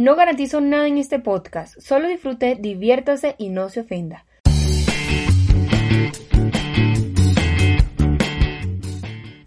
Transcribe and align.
No 0.00 0.16
garantizo 0.16 0.62
nada 0.62 0.86
en 0.86 0.96
este 0.96 1.18
podcast, 1.18 1.78
solo 1.78 2.08
disfrute, 2.08 2.56
diviértase 2.58 3.34
y 3.36 3.50
no 3.50 3.68
se 3.68 3.80
ofenda. 3.80 4.24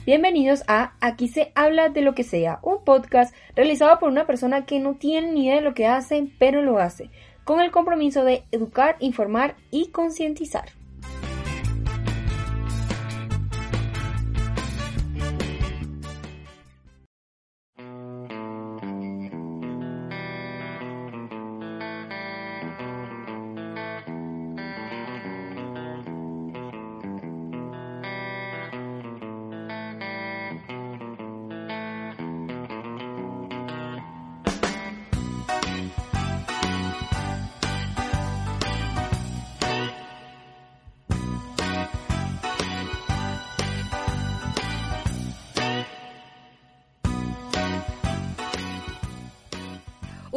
Bienvenidos 0.05 0.61
a 0.67 0.93
Aquí 1.01 1.27
se 1.27 1.51
habla 1.55 1.89
de 1.89 2.01
lo 2.01 2.13
que 2.13 2.23
sea, 2.23 2.59
un 2.61 2.83
podcast 2.83 3.33
realizado 3.55 3.97
por 3.97 4.09
una 4.09 4.27
persona 4.27 4.67
que 4.67 4.79
no 4.79 4.93
tiene 4.93 5.31
ni 5.31 5.47
idea 5.47 5.55
de 5.55 5.61
lo 5.61 5.73
que 5.73 5.87
hace, 5.87 6.27
pero 6.37 6.61
lo 6.61 6.77
hace, 6.77 7.09
con 7.45 7.59
el 7.59 7.71
compromiso 7.71 8.23
de 8.23 8.43
educar, 8.51 8.95
informar 8.99 9.55
y 9.71 9.87
concientizar. 9.87 10.69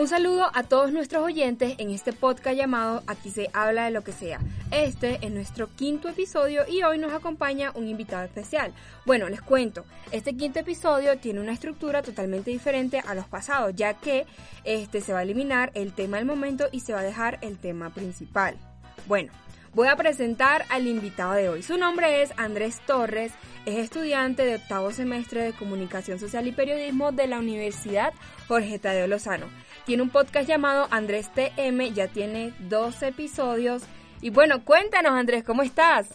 Un 0.06 0.10
saludo 0.10 0.48
a 0.54 0.62
todos 0.62 0.92
nuestros 0.92 1.24
oyentes 1.24 1.74
en 1.78 1.90
este 1.90 2.12
podcast 2.12 2.56
llamado 2.56 3.02
Aquí 3.08 3.28
se 3.28 3.50
habla 3.52 3.86
de 3.86 3.90
lo 3.90 4.04
que 4.04 4.12
sea. 4.12 4.38
Este 4.70 5.18
es 5.20 5.32
nuestro 5.32 5.68
quinto 5.74 6.08
episodio 6.08 6.62
y 6.68 6.84
hoy 6.84 6.98
nos 6.98 7.12
acompaña 7.12 7.72
un 7.74 7.88
invitado 7.88 8.22
especial. 8.22 8.72
Bueno, 9.04 9.28
les 9.28 9.42
cuento, 9.42 9.84
este 10.12 10.36
quinto 10.36 10.60
episodio 10.60 11.18
tiene 11.18 11.40
una 11.40 11.50
estructura 11.50 12.02
totalmente 12.02 12.52
diferente 12.52 13.00
a 13.04 13.16
los 13.16 13.26
pasados, 13.26 13.74
ya 13.74 13.94
que 13.94 14.26
este 14.62 15.00
se 15.00 15.12
va 15.12 15.18
a 15.18 15.22
eliminar 15.24 15.72
el 15.74 15.92
tema 15.92 16.18
del 16.18 16.26
momento 16.26 16.66
y 16.70 16.78
se 16.78 16.92
va 16.92 17.00
a 17.00 17.02
dejar 17.02 17.40
el 17.42 17.58
tema 17.58 17.90
principal. 17.90 18.56
Bueno, 19.08 19.32
voy 19.76 19.88
a 19.88 19.96
presentar 19.96 20.64
al 20.70 20.86
invitado 20.86 21.34
de 21.34 21.50
hoy. 21.50 21.62
Su 21.62 21.76
nombre 21.76 22.22
es 22.22 22.32
Andrés 22.38 22.80
Torres, 22.86 23.32
es 23.66 23.76
estudiante 23.76 24.46
de 24.46 24.54
octavo 24.54 24.90
semestre 24.90 25.42
de 25.42 25.52
Comunicación 25.52 26.18
Social 26.18 26.46
y 26.46 26.52
Periodismo 26.52 27.12
de 27.12 27.26
la 27.26 27.38
Universidad 27.38 28.14
Jorge 28.48 28.78
Tadeo 28.78 29.06
Lozano. 29.06 29.50
Tiene 29.84 30.02
un 30.02 30.08
podcast 30.08 30.48
llamado 30.48 30.88
Andrés 30.90 31.28
TM, 31.34 31.92
ya 31.92 32.08
tiene 32.08 32.54
dos 32.58 33.02
episodios. 33.02 33.82
Y 34.22 34.30
bueno, 34.30 34.64
cuéntanos 34.64 35.12
Andrés, 35.12 35.44
¿cómo 35.44 35.62
estás? 35.62 36.06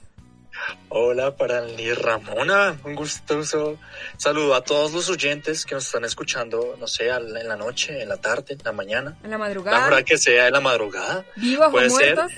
Hola, 0.89 1.35
para 1.35 1.61
Ramona, 2.01 2.75
un 2.83 2.95
gustoso 2.95 3.77
saludo 4.17 4.55
a 4.55 4.63
todos 4.63 4.91
los 4.91 5.07
oyentes 5.09 5.65
que 5.65 5.75
nos 5.75 5.85
están 5.85 6.03
escuchando, 6.03 6.75
no 6.79 6.87
sé, 6.87 7.09
en 7.09 7.47
la 7.47 7.55
noche, 7.55 8.01
en 8.01 8.09
la 8.09 8.17
tarde, 8.17 8.55
en 8.55 8.59
la 8.63 8.71
mañana. 8.71 9.17
En 9.23 9.29
la 9.29 9.37
madrugada. 9.37 9.79
La 9.79 9.85
hora 9.85 10.03
que 10.03 10.17
sea, 10.17 10.47
en 10.47 10.53
la 10.53 10.59
madrugada. 10.59 11.23
¿Vivos 11.35 11.67
o 11.67 11.71
muertos? 11.71 12.31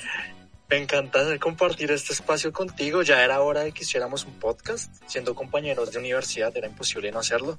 Me 0.70 0.78
encanta 0.78 1.38
compartir 1.40 1.92
este 1.92 2.14
espacio 2.14 2.52
contigo. 2.52 3.02
Ya 3.02 3.24
era 3.24 3.42
hora 3.42 3.62
de 3.62 3.72
que 3.72 3.84
hiciéramos 3.84 4.26
un 4.26 4.34
podcast. 4.40 4.92
Siendo 5.08 5.36
compañeros 5.36 5.92
de 5.92 6.00
universidad 6.00 6.56
era 6.56 6.68
imposible 6.68 7.12
no 7.12 7.20
hacerlo. 7.20 7.58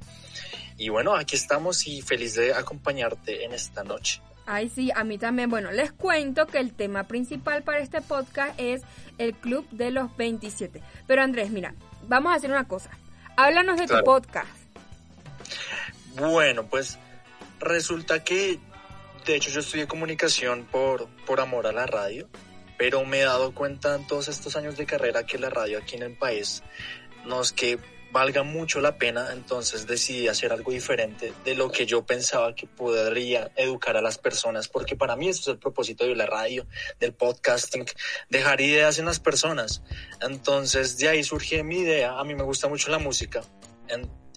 Y 0.76 0.88
bueno, 0.88 1.14
aquí 1.14 1.36
estamos 1.36 1.86
y 1.86 2.02
feliz 2.02 2.34
de 2.34 2.54
acompañarte 2.54 3.44
en 3.44 3.52
esta 3.52 3.84
noche. 3.84 4.20
Ay, 4.46 4.68
sí, 4.68 4.90
a 4.94 5.04
mí 5.04 5.18
también. 5.18 5.48
Bueno, 5.48 5.70
les 5.70 5.92
cuento 5.92 6.46
que 6.46 6.58
el 6.58 6.72
tema 6.72 7.04
principal 7.04 7.62
para 7.62 7.78
este 7.78 8.00
podcast 8.00 8.58
es 8.58 8.82
el 9.18 9.34
Club 9.34 9.66
de 9.70 9.90
los 9.90 10.14
27. 10.16 10.82
Pero 11.06 11.22
Andrés, 11.22 11.50
mira, 11.50 11.74
vamos 12.08 12.32
a 12.32 12.36
hacer 12.36 12.50
una 12.50 12.66
cosa. 12.66 12.90
Háblanos 13.36 13.78
de 13.78 13.86
tu 13.86 14.02
podcast. 14.04 14.48
Bueno, 16.16 16.66
pues 16.66 16.98
resulta 17.58 18.22
que, 18.22 18.58
de 19.24 19.34
hecho, 19.34 19.50
yo 19.50 19.60
estudié 19.60 19.86
comunicación 19.86 20.66
por, 20.70 21.08
por 21.26 21.40
amor 21.40 21.66
a 21.66 21.72
la 21.72 21.86
radio, 21.86 22.28
pero 22.76 23.04
me 23.04 23.20
he 23.20 23.24
dado 23.24 23.54
cuenta 23.54 23.94
en 23.94 24.06
todos 24.06 24.28
estos 24.28 24.56
años 24.56 24.76
de 24.76 24.86
carrera 24.86 25.24
que 25.24 25.38
la 25.38 25.50
radio 25.50 25.78
aquí 25.78 25.96
en 25.96 26.02
el 26.02 26.16
país 26.16 26.62
nos 27.24 27.52
que 27.52 27.78
valga 28.14 28.44
mucho 28.44 28.80
la 28.80 28.96
pena, 28.96 29.32
entonces 29.32 29.88
decidí 29.88 30.28
hacer 30.28 30.52
algo 30.52 30.70
diferente 30.70 31.32
de 31.44 31.56
lo 31.56 31.72
que 31.72 31.84
yo 31.84 32.06
pensaba 32.06 32.54
que 32.54 32.68
podría 32.68 33.50
educar 33.56 33.96
a 33.96 34.00
las 34.00 34.18
personas, 34.18 34.68
porque 34.68 34.94
para 34.94 35.16
mí 35.16 35.28
eso 35.28 35.40
es 35.40 35.48
el 35.48 35.58
propósito 35.58 36.06
de 36.06 36.14
la 36.14 36.24
radio, 36.24 36.64
del 37.00 37.12
podcasting, 37.12 37.84
dejar 38.30 38.60
ideas 38.60 39.00
en 39.00 39.06
las 39.06 39.18
personas. 39.18 39.82
Entonces 40.20 40.96
de 40.96 41.08
ahí 41.08 41.24
surgió 41.24 41.64
mi 41.64 41.78
idea, 41.78 42.16
a 42.16 42.22
mí 42.22 42.36
me 42.36 42.44
gusta 42.44 42.68
mucho 42.68 42.88
la 42.90 42.98
música. 42.98 43.42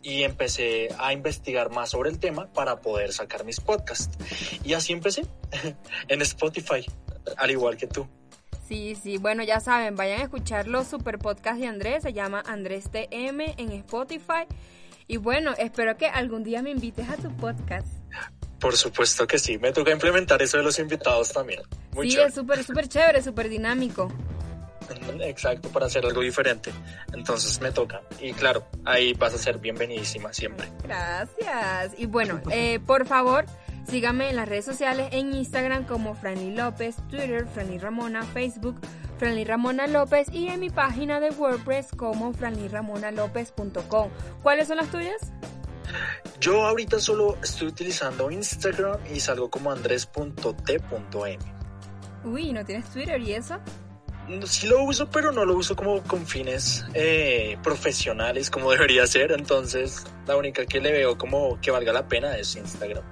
y 0.01 0.23
empecé 0.23 0.89
a 0.97 1.13
investigar 1.13 1.69
más 1.69 1.91
sobre 1.91 2.09
el 2.09 2.17
tema 2.17 2.51
para 2.53 2.81
poder 2.81 3.13
sacar 3.13 3.43
mis 3.45 3.59
podcasts. 3.59 4.17
Y 4.63 4.73
así 4.73 4.91
empecé 4.91 5.21
en 6.07 6.21
Spotify, 6.23 6.83
al 7.37 7.51
igual 7.51 7.77
que 7.77 7.85
tú. 7.85 8.07
Sí, 8.67 8.95
sí, 9.01 9.17
bueno, 9.17 9.43
ya 9.43 9.61
saben, 9.61 9.95
vayan 9.95 10.19
a 10.19 10.23
escuchar 10.23 10.67
los 10.67 10.87
super 10.87 11.19
podcasts 11.19 11.61
de 11.61 11.67
Andrés, 11.67 12.03
se 12.03 12.11
llama 12.11 12.43
Andrés 12.45 12.89
TM 12.91 13.55
en 13.57 13.71
Spotify. 13.71 14.45
Y 15.07 15.17
bueno, 15.17 15.53
espero 15.57 15.95
que 15.95 16.07
algún 16.07 16.43
día 16.43 16.61
me 16.61 16.71
invites 16.71 17.09
a 17.09 17.15
tu 17.15 17.33
podcast. 17.37 17.87
Por 18.59 18.75
supuesto 18.75 19.25
que 19.25 19.39
sí, 19.39 19.57
me 19.57 19.71
toca 19.71 19.91
implementar 19.91 20.41
eso 20.41 20.57
de 20.57 20.63
los 20.63 20.79
invitados 20.79 21.31
también. 21.31 21.61
sí, 22.01 22.19
es 22.19 22.33
súper, 22.33 22.61
súper 22.63 22.89
chévere, 22.89 23.21
súper 23.21 23.47
dinámico. 23.47 24.11
Exacto, 25.21 25.69
para 25.69 25.85
hacer 25.85 26.05
algo 26.05 26.21
diferente. 26.21 26.71
Entonces 27.13 27.61
me 27.61 27.71
toca. 27.71 28.01
Y 28.19 28.33
claro, 28.33 28.67
ahí 28.83 29.13
vas 29.13 29.33
a 29.33 29.37
ser 29.37 29.59
bienvenidísima 29.59 30.33
siempre. 30.33 30.67
Gracias. 30.83 31.93
Y 31.97 32.05
bueno, 32.05 32.41
eh, 32.51 32.79
por 32.85 33.05
favor, 33.05 33.45
Síganme 33.89 34.29
en 34.29 34.35
las 34.35 34.49
redes 34.49 34.65
sociales 34.65 35.07
en 35.11 35.33
Instagram 35.33 35.85
como 35.85 36.13
Franny 36.13 36.53
López, 36.53 36.97
Twitter 37.09 37.47
Franny 37.47 37.77
Ramona, 37.77 38.23
Facebook 38.23 38.81
Franny 39.17 39.45
Ramona 39.45 39.87
López 39.87 40.27
y 40.31 40.47
en 40.47 40.59
mi 40.59 40.69
página 40.69 41.19
de 41.19 41.29
WordPress 41.31 41.87
como 41.95 42.33
franlyramonalopez.com. 42.33 44.09
¿Cuáles 44.43 44.67
son 44.67 44.77
las 44.77 44.91
tuyas? 44.91 45.31
Yo 46.39 46.65
ahorita 46.65 46.99
solo 46.99 47.37
estoy 47.41 47.69
utilizando 47.69 48.29
Instagram 48.29 48.99
y 49.13 49.19
salgo 49.19 49.49
como 49.49 49.71
andres.t.m. 49.71 51.37
Uy, 52.25 52.53
¿no 52.53 52.65
tienes 52.65 52.85
Twitter 52.89 53.21
y 53.21 53.33
eso? 53.33 53.57
Sí 54.45 54.67
lo 54.67 54.83
uso, 54.83 55.09
pero 55.09 55.31
no 55.31 55.45
lo 55.45 55.55
uso 55.55 55.75
como 55.75 56.03
con 56.03 56.27
fines 56.27 56.85
eh, 56.93 57.57
profesionales 57.63 58.49
como 58.49 58.69
debería 58.73 59.07
ser. 59.07 59.31
Entonces, 59.31 60.05
la 60.27 60.35
única 60.35 60.65
que 60.65 60.81
le 60.81 60.91
veo 60.91 61.17
como 61.17 61.59
que 61.61 61.71
valga 61.71 61.93
la 61.93 62.07
pena 62.07 62.35
es 62.37 62.55
Instagram. 62.55 63.03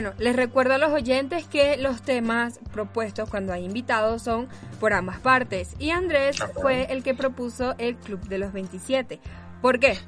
Bueno, 0.00 0.14
les 0.18 0.36
recuerdo 0.36 0.74
a 0.74 0.78
los 0.78 0.92
oyentes 0.92 1.48
que 1.48 1.76
los 1.76 2.02
temas 2.02 2.60
propuestos 2.72 3.28
cuando 3.28 3.52
hay 3.52 3.64
invitados 3.64 4.22
son 4.22 4.48
por 4.78 4.92
ambas 4.92 5.18
partes. 5.18 5.70
Y 5.80 5.90
Andrés 5.90 6.36
fue 6.62 6.86
el 6.92 7.02
que 7.02 7.14
propuso 7.14 7.74
el 7.78 7.96
Club 7.96 8.20
de 8.28 8.38
los 8.38 8.52
27. 8.52 9.18
¿Por 9.60 9.80
qué? 9.80 9.98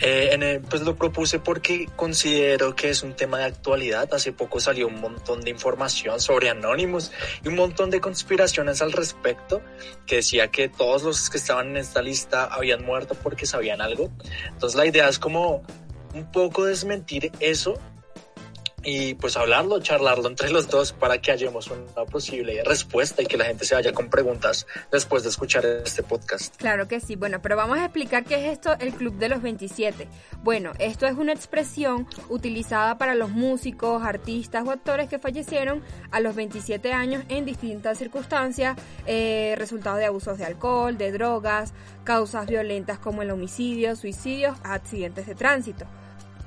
Eh, 0.00 0.60
pues 0.68 0.82
lo 0.82 0.96
propuse 0.96 1.38
porque 1.38 1.88
considero 1.96 2.76
que 2.76 2.90
es 2.90 3.02
un 3.02 3.16
tema 3.16 3.38
de 3.38 3.44
actualidad. 3.44 4.12
Hace 4.12 4.32
poco 4.32 4.60
salió 4.60 4.86
un 4.88 5.00
montón 5.00 5.40
de 5.40 5.48
información 5.48 6.20
sobre 6.20 6.50
Anonymous 6.50 7.10
y 7.42 7.48
un 7.48 7.54
montón 7.54 7.88
de 7.88 8.02
conspiraciones 8.02 8.82
al 8.82 8.92
respecto 8.92 9.62
que 10.04 10.16
decía 10.16 10.50
que 10.50 10.68
todos 10.68 11.04
los 11.04 11.30
que 11.30 11.38
estaban 11.38 11.68
en 11.68 11.78
esta 11.78 12.02
lista 12.02 12.44
habían 12.44 12.84
muerto 12.84 13.14
porque 13.14 13.46
sabían 13.46 13.80
algo. 13.80 14.10
Entonces 14.46 14.76
la 14.76 14.84
idea 14.84 15.08
es 15.08 15.18
como 15.18 15.62
un 16.12 16.30
poco 16.30 16.66
desmentir 16.66 17.32
eso 17.40 17.78
y 18.84 19.14
pues 19.14 19.36
hablarlo, 19.36 19.80
charlarlo 19.80 20.28
entre 20.28 20.50
los 20.50 20.68
dos 20.68 20.92
para 20.92 21.18
que 21.18 21.32
hallemos 21.32 21.68
una 21.68 22.04
posible 22.04 22.62
respuesta 22.64 23.22
y 23.22 23.26
que 23.26 23.36
la 23.36 23.44
gente 23.44 23.64
se 23.64 23.74
vaya 23.74 23.92
con 23.92 24.08
preguntas 24.08 24.66
después 24.90 25.22
de 25.22 25.30
escuchar 25.30 25.64
este 25.66 26.02
podcast. 26.02 26.56
Claro 26.56 26.86
que 26.86 27.00
sí, 27.00 27.16
bueno, 27.16 27.42
pero 27.42 27.56
vamos 27.56 27.78
a 27.78 27.84
explicar 27.84 28.24
qué 28.24 28.36
es 28.36 28.52
esto, 28.52 28.74
el 28.78 28.92
Club 28.92 29.14
de 29.18 29.28
los 29.28 29.42
27. 29.42 30.08
Bueno, 30.42 30.72
esto 30.78 31.06
es 31.06 31.16
una 31.16 31.32
expresión 31.32 32.06
utilizada 32.28 32.98
para 32.98 33.14
los 33.14 33.30
músicos, 33.30 34.02
artistas 34.04 34.66
o 34.66 34.70
actores 34.70 35.08
que 35.08 35.18
fallecieron 35.18 35.82
a 36.10 36.20
los 36.20 36.34
27 36.34 36.92
años 36.92 37.24
en 37.28 37.44
distintas 37.44 37.98
circunstancias, 37.98 38.76
eh, 39.06 39.54
resultado 39.58 39.96
de 39.96 40.06
abusos 40.06 40.38
de 40.38 40.44
alcohol, 40.44 40.96
de 40.96 41.12
drogas, 41.12 41.74
causas 42.04 42.46
violentas 42.46 42.98
como 42.98 43.22
el 43.22 43.30
homicidio, 43.30 43.96
suicidios, 43.96 44.56
accidentes 44.62 45.26
de 45.26 45.34
tránsito. 45.34 45.86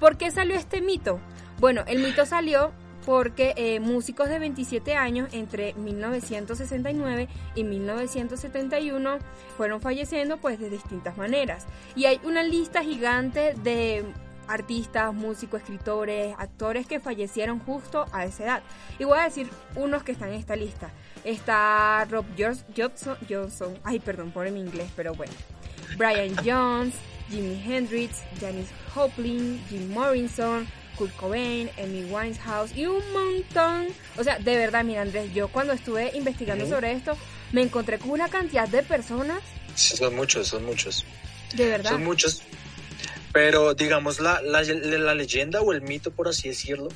¿Por 0.01 0.17
qué 0.17 0.31
salió 0.31 0.55
este 0.55 0.81
mito? 0.81 1.19
Bueno, 1.59 1.83
el 1.85 1.99
mito 2.01 2.25
salió 2.25 2.71
porque 3.05 3.53
eh, 3.55 3.79
músicos 3.79 4.29
de 4.29 4.39
27 4.39 4.95
años 4.95 5.29
entre 5.31 5.75
1969 5.75 7.27
y 7.53 7.63
1971 7.63 9.19
fueron 9.55 9.79
falleciendo 9.79 10.37
pues 10.37 10.59
de 10.59 10.71
distintas 10.71 11.17
maneras. 11.17 11.67
Y 11.95 12.05
hay 12.05 12.19
una 12.23 12.41
lista 12.41 12.81
gigante 12.81 13.53
de 13.63 14.03
artistas, 14.47 15.13
músicos, 15.13 15.61
escritores, 15.61 16.33
actores 16.39 16.87
que 16.87 16.99
fallecieron 16.99 17.59
justo 17.59 18.07
a 18.11 18.25
esa 18.25 18.43
edad. 18.43 18.63
Y 18.97 19.03
voy 19.03 19.19
a 19.19 19.25
decir 19.25 19.51
unos 19.75 20.01
que 20.01 20.13
están 20.13 20.29
en 20.29 20.39
esta 20.39 20.55
lista. 20.55 20.89
Está 21.23 22.07
Rob 22.09 22.25
Johnson, 22.35 23.17
Johnson 23.29 23.77
ay 23.83 23.99
perdón 23.99 24.31
por 24.31 24.49
mi 24.49 24.61
inglés, 24.61 24.89
pero 24.95 25.13
bueno. 25.13 25.33
Brian 25.95 26.35
Jones, 26.43 26.95
Jimi 27.31 27.61
Hendrix, 27.65 28.19
Janis 28.39 28.67
Joplin, 28.93 29.63
Jim 29.69 29.89
Morrison, 29.91 30.67
Kurt 30.97 31.15
Cobain, 31.15 31.69
Amy 31.81 32.03
Winehouse 32.11 32.75
y 32.75 32.85
un 32.85 33.01
montón. 33.11 33.87
O 34.17 34.23
sea, 34.23 34.37
de 34.37 34.57
verdad, 34.57 34.83
mira 34.83 35.01
Andrés, 35.01 35.33
yo 35.33 35.47
cuando 35.47 35.73
estuve 35.73 36.11
investigando 36.13 36.67
sobre 36.67 36.91
esto, 36.91 37.17
me 37.51 37.61
encontré 37.61 37.97
con 37.97 38.11
una 38.11 38.29
cantidad 38.29 38.67
de 38.67 38.83
personas. 38.83 39.41
Sí, 39.75 39.97
son 39.97 40.15
muchos, 40.15 40.47
son 40.47 40.65
muchos. 40.65 41.05
De 41.55 41.65
verdad. 41.65 41.91
Son 41.91 42.03
muchos. 42.03 42.43
Pero 43.33 43.73
digamos, 43.73 44.19
la, 44.19 44.41
la, 44.41 44.61
la 44.61 45.15
leyenda 45.15 45.61
o 45.61 45.71
el 45.71 45.81
mito, 45.81 46.11
por 46.11 46.27
así 46.27 46.49
decirlo, 46.49 46.89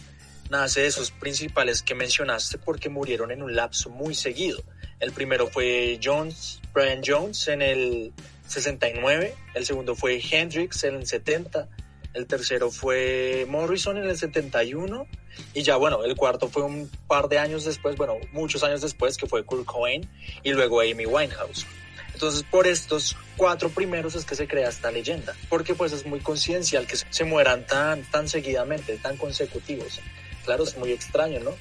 nace 0.49 0.81
de 0.81 0.87
esos 0.87 1.11
principales 1.11 1.81
que 1.81 1.95
mencionaste 1.95 2.57
porque 2.57 2.89
murieron 2.89 3.31
en 3.31 3.41
un 3.41 3.55
lapso 3.55 3.89
muy 3.89 4.13
seguido. 4.13 4.61
El 4.99 5.11
primero 5.11 5.47
fue 5.47 5.99
Jones, 6.03 6.59
Brian 6.73 7.01
Jones 7.05 7.47
en 7.47 7.61
el 7.61 8.13
69, 8.47 9.35
el 9.53 9.65
segundo 9.65 9.95
fue 9.95 10.21
Hendrix 10.21 10.83
en 10.83 10.95
el 10.95 11.07
70, 11.07 11.67
el 12.13 12.27
tercero 12.27 12.71
fue 12.71 13.45
Morrison 13.49 13.97
en 13.97 14.05
el 14.05 14.17
71 14.17 15.07
y 15.53 15.63
ya 15.63 15.75
bueno, 15.75 16.03
el 16.03 16.15
cuarto 16.15 16.47
fue 16.47 16.63
un 16.63 16.89
par 17.07 17.27
de 17.27 17.39
años 17.39 17.65
después, 17.65 17.97
bueno, 17.97 18.15
muchos 18.31 18.63
años 18.63 18.81
después 18.81 19.17
que 19.17 19.27
fue 19.27 19.43
Kurt 19.43 19.65
Cobain 19.65 20.09
y 20.43 20.53
luego 20.53 20.79
Amy 20.81 21.05
Winehouse. 21.05 21.65
Entonces 22.13 22.43
por 22.49 22.67
estos 22.67 23.17
cuatro 23.35 23.69
primeros 23.69 24.15
es 24.15 24.23
que 24.23 24.35
se 24.35 24.47
crea 24.47 24.69
esta 24.69 24.91
leyenda, 24.91 25.35
porque 25.49 25.75
pues 25.75 25.91
es 25.91 26.05
muy 26.05 26.21
coincidencial 26.21 26.87
que 26.87 26.95
se 26.95 27.23
mueran 27.25 27.67
tan, 27.67 28.03
tan 28.03 28.29
seguidamente, 28.29 28.97
tan 28.97 29.17
consecutivos. 29.17 29.99
Claro, 30.45 30.63
es 30.63 30.77
muy 30.77 30.91
extraño, 30.91 31.39
¿no? 31.41 31.51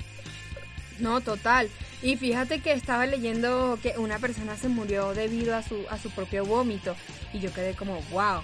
No, 0.99 1.21
total. 1.21 1.69
Y 2.03 2.17
fíjate 2.17 2.61
que 2.61 2.73
estaba 2.73 3.07
leyendo 3.07 3.79
que 3.83 3.95
una 3.97 4.19
persona 4.19 4.57
se 4.57 4.69
murió 4.69 5.15
debido 5.15 5.57
a 5.57 5.63
su, 5.63 5.85
a 5.91 5.99
su 5.99 6.11
propio 6.11 6.45
vómito. 6.45 6.95
Y 7.33 7.41
yo 7.41 7.53
quedé 7.53 7.75
como, 7.75 8.01
wow. 8.11 8.43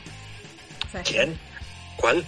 ¿Quién? 1.04 1.38
¿Cuál? 1.96 2.24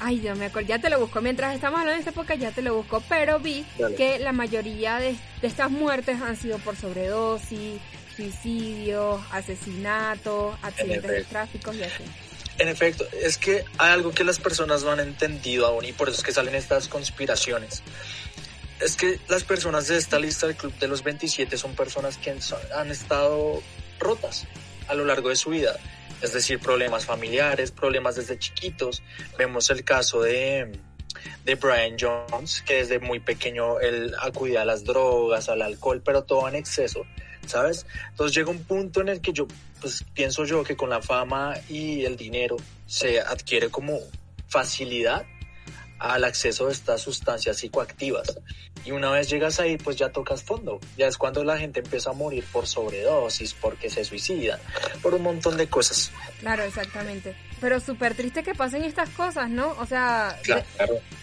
Ay, 0.00 0.20
yo 0.22 0.34
me 0.34 0.46
acuerdo, 0.46 0.68
ya 0.68 0.78
te 0.78 0.88
lo 0.88 0.98
busco. 0.98 1.20
Mientras 1.20 1.54
estamos 1.54 1.78
hablando 1.78 2.02
de 2.02 2.08
esta 2.08 2.10
época 2.10 2.34
ya 2.34 2.50
te 2.52 2.62
lo 2.62 2.74
busco, 2.74 3.02
pero 3.08 3.38
vi 3.38 3.66
que 3.96 4.18
la 4.18 4.32
mayoría 4.32 4.96
de, 4.96 5.14
estas 5.42 5.70
muertes 5.70 6.20
han 6.22 6.36
sido 6.36 6.58
por 6.58 6.74
sobredosis, 6.74 7.78
suicidios, 8.16 9.20
asesinatos, 9.30 10.56
accidentes 10.62 11.10
de 11.10 11.24
tráfico 11.24 11.74
y 11.74 11.82
así. 11.82 12.02
En 12.58 12.68
efecto, 12.68 13.06
es 13.22 13.36
que 13.38 13.64
hay 13.78 13.92
algo 13.92 14.12
que 14.12 14.24
las 14.24 14.38
personas 14.38 14.82
no 14.82 14.90
han 14.90 15.00
entendido 15.00 15.66
aún 15.66 15.84
y 15.84 15.92
por 15.92 16.08
eso 16.08 16.18
es 16.18 16.24
que 16.24 16.32
salen 16.32 16.54
estas 16.54 16.88
conspiraciones. 16.88 17.82
Es 18.80 18.96
que 18.96 19.20
las 19.28 19.44
personas 19.44 19.88
de 19.88 19.98
esta 19.98 20.18
lista 20.18 20.46
del 20.46 20.56
Club 20.56 20.72
de 20.78 20.88
los 20.88 21.04
27 21.04 21.56
son 21.58 21.74
personas 21.74 22.16
que 22.16 22.30
han 22.74 22.90
estado 22.90 23.62
rotas 23.98 24.46
a 24.88 24.94
lo 24.94 25.04
largo 25.04 25.28
de 25.28 25.36
su 25.36 25.50
vida 25.50 25.78
es 26.22 26.32
decir, 26.32 26.58
problemas 26.58 27.06
familiares, 27.06 27.70
problemas 27.70 28.16
desde 28.16 28.38
chiquitos. 28.38 29.02
Vemos 29.38 29.70
el 29.70 29.84
caso 29.84 30.22
de, 30.22 30.78
de 31.44 31.54
Brian 31.54 31.96
Jones, 31.98 32.62
que 32.62 32.74
desde 32.74 32.98
muy 32.98 33.20
pequeño 33.20 33.80
él 33.80 34.14
acudía 34.20 34.62
a 34.62 34.64
las 34.64 34.84
drogas, 34.84 35.48
al 35.48 35.62
alcohol, 35.62 36.02
pero 36.04 36.24
todo 36.24 36.48
en 36.48 36.56
exceso, 36.56 37.04
¿sabes? 37.46 37.86
Entonces 38.10 38.36
llega 38.36 38.50
un 38.50 38.62
punto 38.64 39.00
en 39.00 39.08
el 39.08 39.20
que 39.20 39.32
yo, 39.32 39.46
pues 39.80 40.04
pienso 40.14 40.44
yo 40.44 40.62
que 40.62 40.76
con 40.76 40.90
la 40.90 41.00
fama 41.00 41.54
y 41.68 42.04
el 42.04 42.16
dinero 42.16 42.56
se 42.86 43.20
adquiere 43.20 43.70
como 43.70 43.98
facilidad 44.48 45.24
al 46.00 46.24
acceso 46.24 46.66
de 46.66 46.72
estas 46.72 47.02
sustancias 47.02 47.58
psicoactivas. 47.58 48.38
Y 48.84 48.92
una 48.92 49.10
vez 49.10 49.28
llegas 49.28 49.60
ahí, 49.60 49.76
pues 49.76 49.96
ya 49.96 50.08
tocas 50.08 50.42
fondo. 50.42 50.80
Ya 50.96 51.06
es 51.06 51.18
cuando 51.18 51.44
la 51.44 51.58
gente 51.58 51.80
empieza 51.80 52.10
a 52.10 52.12
morir 52.14 52.44
por 52.50 52.66
sobredosis, 52.66 53.54
porque 53.54 53.90
se 53.90 54.04
suicida, 54.04 54.58
por 55.02 55.14
un 55.14 55.22
montón 55.22 55.58
de 55.58 55.68
cosas. 55.68 56.10
Claro, 56.40 56.62
exactamente. 56.62 57.36
Pero 57.60 57.78
súper 57.78 58.14
triste 58.14 58.42
que 58.42 58.54
pasen 58.54 58.82
estas 58.84 59.10
cosas, 59.10 59.50
¿no? 59.50 59.76
O 59.78 59.86
sea, 59.86 60.36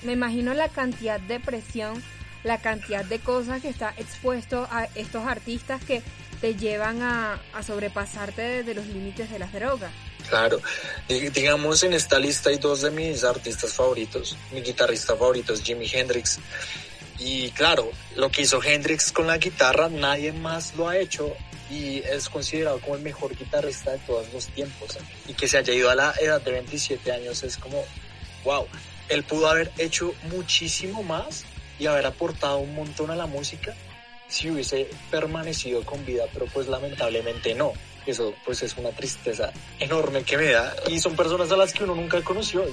me 0.04 0.14
imagino 0.14 0.54
la 0.54 0.70
cantidad 0.70 1.20
de 1.20 1.40
presión, 1.40 2.02
la 2.44 2.62
cantidad 2.62 3.04
de 3.04 3.20
cosas 3.20 3.62
que 3.62 3.70
está 3.70 3.96
expuesto 3.98 4.68
a 4.72 4.86
estos 4.94 5.26
artistas 5.26 5.84
que 5.84 6.04
te 6.40 6.56
llevan 6.56 7.02
a, 7.02 7.42
sobrepasarte 7.66 8.64
de 8.64 8.74
los 8.76 8.86
límites 8.86 9.32
de 9.32 9.40
las 9.40 9.52
drogas. 9.52 9.92
Claro, 10.30 10.62
digamos 11.08 11.84
en 11.84 11.94
esta 11.94 12.20
lista 12.20 12.50
hay 12.50 12.58
dos 12.58 12.82
de 12.82 12.92
mis 12.92 13.24
artistas 13.24 13.74
favoritos. 13.74 14.36
Mi 14.52 14.62
guitarrista 14.62 15.16
favorito 15.16 15.54
es 15.54 15.64
Jimi 15.64 15.88
Hendrix. 15.92 16.40
Y 17.20 17.50
claro, 17.52 17.90
lo 18.16 18.30
que 18.30 18.44
hizo 18.44 18.62
Hendrix 18.62 19.12
con 19.12 19.28
la 19.28 19.38
guitarra, 19.38 19.90
nadie 19.90 20.34
más 20.34 20.76
lo 20.76 20.90
ha 20.90 20.98
hecho 20.98 21.36
y 21.70 22.00
es 22.00 22.30
considerado 22.30 22.80
como 22.80 22.96
el 22.96 23.02
mejor 23.02 23.36
guitarrista 23.36 23.92
de 23.92 24.00
todos 24.00 24.32
los 24.34 24.48
tiempos. 24.48 24.98
Y 25.28 25.34
que 25.34 25.48
se 25.48 25.58
haya 25.58 25.74
ido 25.74 25.90
a 25.90 25.96
la 25.96 26.14
edad 26.20 26.42
de 26.42 26.52
27 26.52 27.12
años 27.12 27.44
es 27.44 27.58
como, 27.58 27.84
wow, 28.44 28.68
él 29.10 29.24
pudo 29.24 29.50
haber 29.50 29.72
hecho 29.78 30.14
muchísimo 30.24 31.04
más 31.04 31.46
y 31.80 31.88
haber 31.88 32.06
aportado 32.06 32.60
un 32.60 32.76
montón 32.76 33.12
a 33.12 33.16
la 33.16 33.26
música 33.26 33.76
si 34.28 34.50
hubiese 34.50 34.90
permanecido 35.10 35.84
con 35.86 36.06
vida, 36.06 36.26
pero 36.34 36.46
pues 36.48 36.68
lamentablemente 36.68 37.56
no. 37.56 37.74
Eso 38.08 38.34
pues 38.46 38.64
es 38.64 38.78
una 38.78 38.90
tristeza 38.92 39.52
enorme 39.80 40.24
que 40.24 40.38
me 40.38 40.52
da 40.52 40.74
y 40.88 41.00
son 41.00 41.16
personas 41.16 41.52
a 41.52 41.58
las 41.58 41.74
que 41.74 41.84
uno 41.84 41.94
nunca 41.94 42.22
conoció 42.22 42.64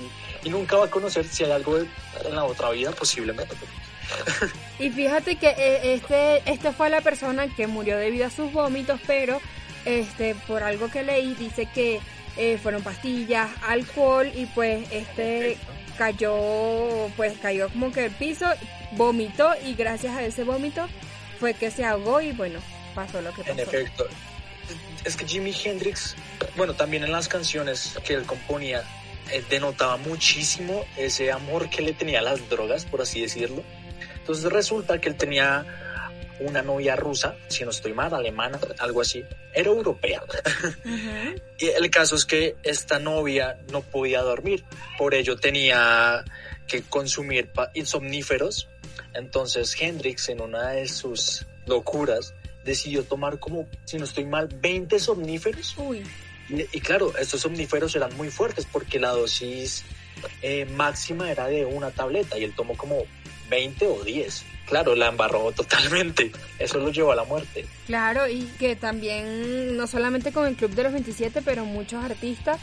y, 0.45 0.49
nunca 0.49 0.77
va 0.77 0.85
a 0.85 0.91
conocer 0.91 1.27
si 1.27 1.43
hay 1.43 1.51
algo 1.51 1.79
en 1.79 1.89
la 2.35 2.45
otra 2.45 2.71
vida 2.71 2.93
posiblemente. 2.93 3.57
Y 4.79 4.91
fíjate 4.91 5.37
que 5.37 5.49
eh, 5.49 5.95
este, 5.95 6.43
este 6.51 6.73
fue 6.73 6.91
la 6.91 7.01
persona 7.01 7.49
que 7.55 7.67
murió 7.67 7.97
debido 7.97 8.27
a 8.27 8.31
sus 8.31 8.53
vómitos, 8.53 9.01
pero 9.07 9.41
este 9.85 10.35
por 10.47 10.63
algo 10.63 10.91
que 10.91 11.03
leí 11.03 11.35
dice 11.35 11.67
que 11.73 12.01
eh, 12.37 12.59
fueron 12.61 12.83
pastillas, 12.83 13.51
alcohol 13.63 14.31
y 14.35 14.47
pues 14.47 14.87
este 14.91 15.57
cayó, 15.97 17.09
pues 17.17 17.39
cayó 17.39 17.69
como 17.69 17.93
que 17.93 18.07
el 18.07 18.11
piso, 18.11 18.47
vomitó 18.93 19.53
y 19.65 19.75
gracias 19.75 20.17
a 20.17 20.23
ese 20.25 20.43
vómito 20.43 20.87
fue 21.39 21.55
que 21.55 21.71
se 21.71 21.85
ahogó 21.85 22.21
y 22.21 22.33
bueno, 22.33 22.59
pasó 22.95 23.21
lo 23.21 23.33
que 23.33 23.43
pasó. 23.43 23.53
En 23.53 23.61
efecto, 23.61 24.07
es 25.05 25.17
que 25.17 25.27
Jimi 25.27 25.55
Hendrix, 25.65 26.17
bueno, 26.57 26.75
también 26.75 27.05
en 27.05 27.13
las 27.13 27.29
canciones 27.29 27.97
que 28.05 28.15
él 28.15 28.25
componía, 28.25 28.83
eh, 29.31 29.43
denotaba 29.49 29.97
muchísimo 29.97 30.85
ese 30.97 31.31
amor 31.33 31.71
que 31.71 31.83
le 31.83 31.93
tenía 31.93 32.21
a 32.21 32.23
las 32.23 32.49
drogas, 32.49 32.85
por 32.85 33.03
así 33.03 33.21
decirlo. 33.21 33.63
Entonces 34.17 34.51
resulta 34.51 35.01
que 35.01 35.09
él 35.09 35.17
tenía 35.17 35.67
una 36.41 36.63
novia 36.63 36.97
rusa, 36.97 37.37
si 37.49 37.65
no 37.65 37.71
estoy 37.71 37.93
mal, 37.93 38.13
alemana, 38.13 38.59
algo 38.79 39.01
así, 39.01 39.25
era 39.53 39.71
europea. 39.71 40.23
y 41.59 41.67
el 41.67 41.91
caso 41.91 42.17
es 42.17 42.25
que 42.25 42.57
esta 42.63 42.99
novia 42.99 43.59
no 43.71 43.83
podía 43.83 44.23
dormir, 44.23 44.65
por 44.99 45.15
ello 45.15 45.37
tenía 45.37 46.25
que 46.67 46.83
consumir 46.83 47.51
somníferos. 47.85 48.69
Entonces 49.13 49.77
Hendrix 49.81 50.29
en 50.29 50.41
una 50.41 50.71
de 50.71 50.89
sus 50.89 51.47
locuras 51.67 52.35
decidió 52.65 53.05
tomar 53.05 53.39
como, 53.39 53.67
si 53.85 53.99
no 53.99 54.05
estoy 54.05 54.25
mal, 54.25 54.49
20 54.49 54.99
somníferos. 54.99 55.77
Y, 56.49 56.81
claro, 56.81 57.17
estos 57.19 57.41
somníferos 57.41 57.95
eran 57.97 58.15
muy 58.17 58.31
fuertes 58.31 58.67
porque 58.71 58.99
la 58.99 59.11
dosis 59.11 59.83
eh, 60.43 60.67
máxima 60.67 61.31
era 61.31 61.47
de 61.47 61.65
una 61.65 61.91
tableta 61.91 62.39
y 62.39 62.45
él 62.45 62.55
tomó 62.55 62.77
como 62.77 63.05
20 63.49 63.87
o 63.87 64.05
10. 64.05 64.45
Claro, 64.67 64.95
la 64.95 65.09
embarró 65.09 65.53
totalmente. 65.53 66.33
Eso 66.59 66.79
lo 66.79 66.91
llevó 66.91 67.13
a 67.13 67.17
la 67.17 67.25
muerte. 67.25 67.67
Claro, 67.87 68.29
y 68.29 68.43
que 68.59 68.77
también, 68.77 69.77
no 69.77 69.87
solamente 69.87 70.33
con 70.33 70.47
el 70.47 70.57
Club 70.57 70.75
de 70.75 70.85
los 70.85 70.93
27, 70.93 71.43
pero 71.43 71.65
muchos 71.65 72.03
artistas, 72.03 72.59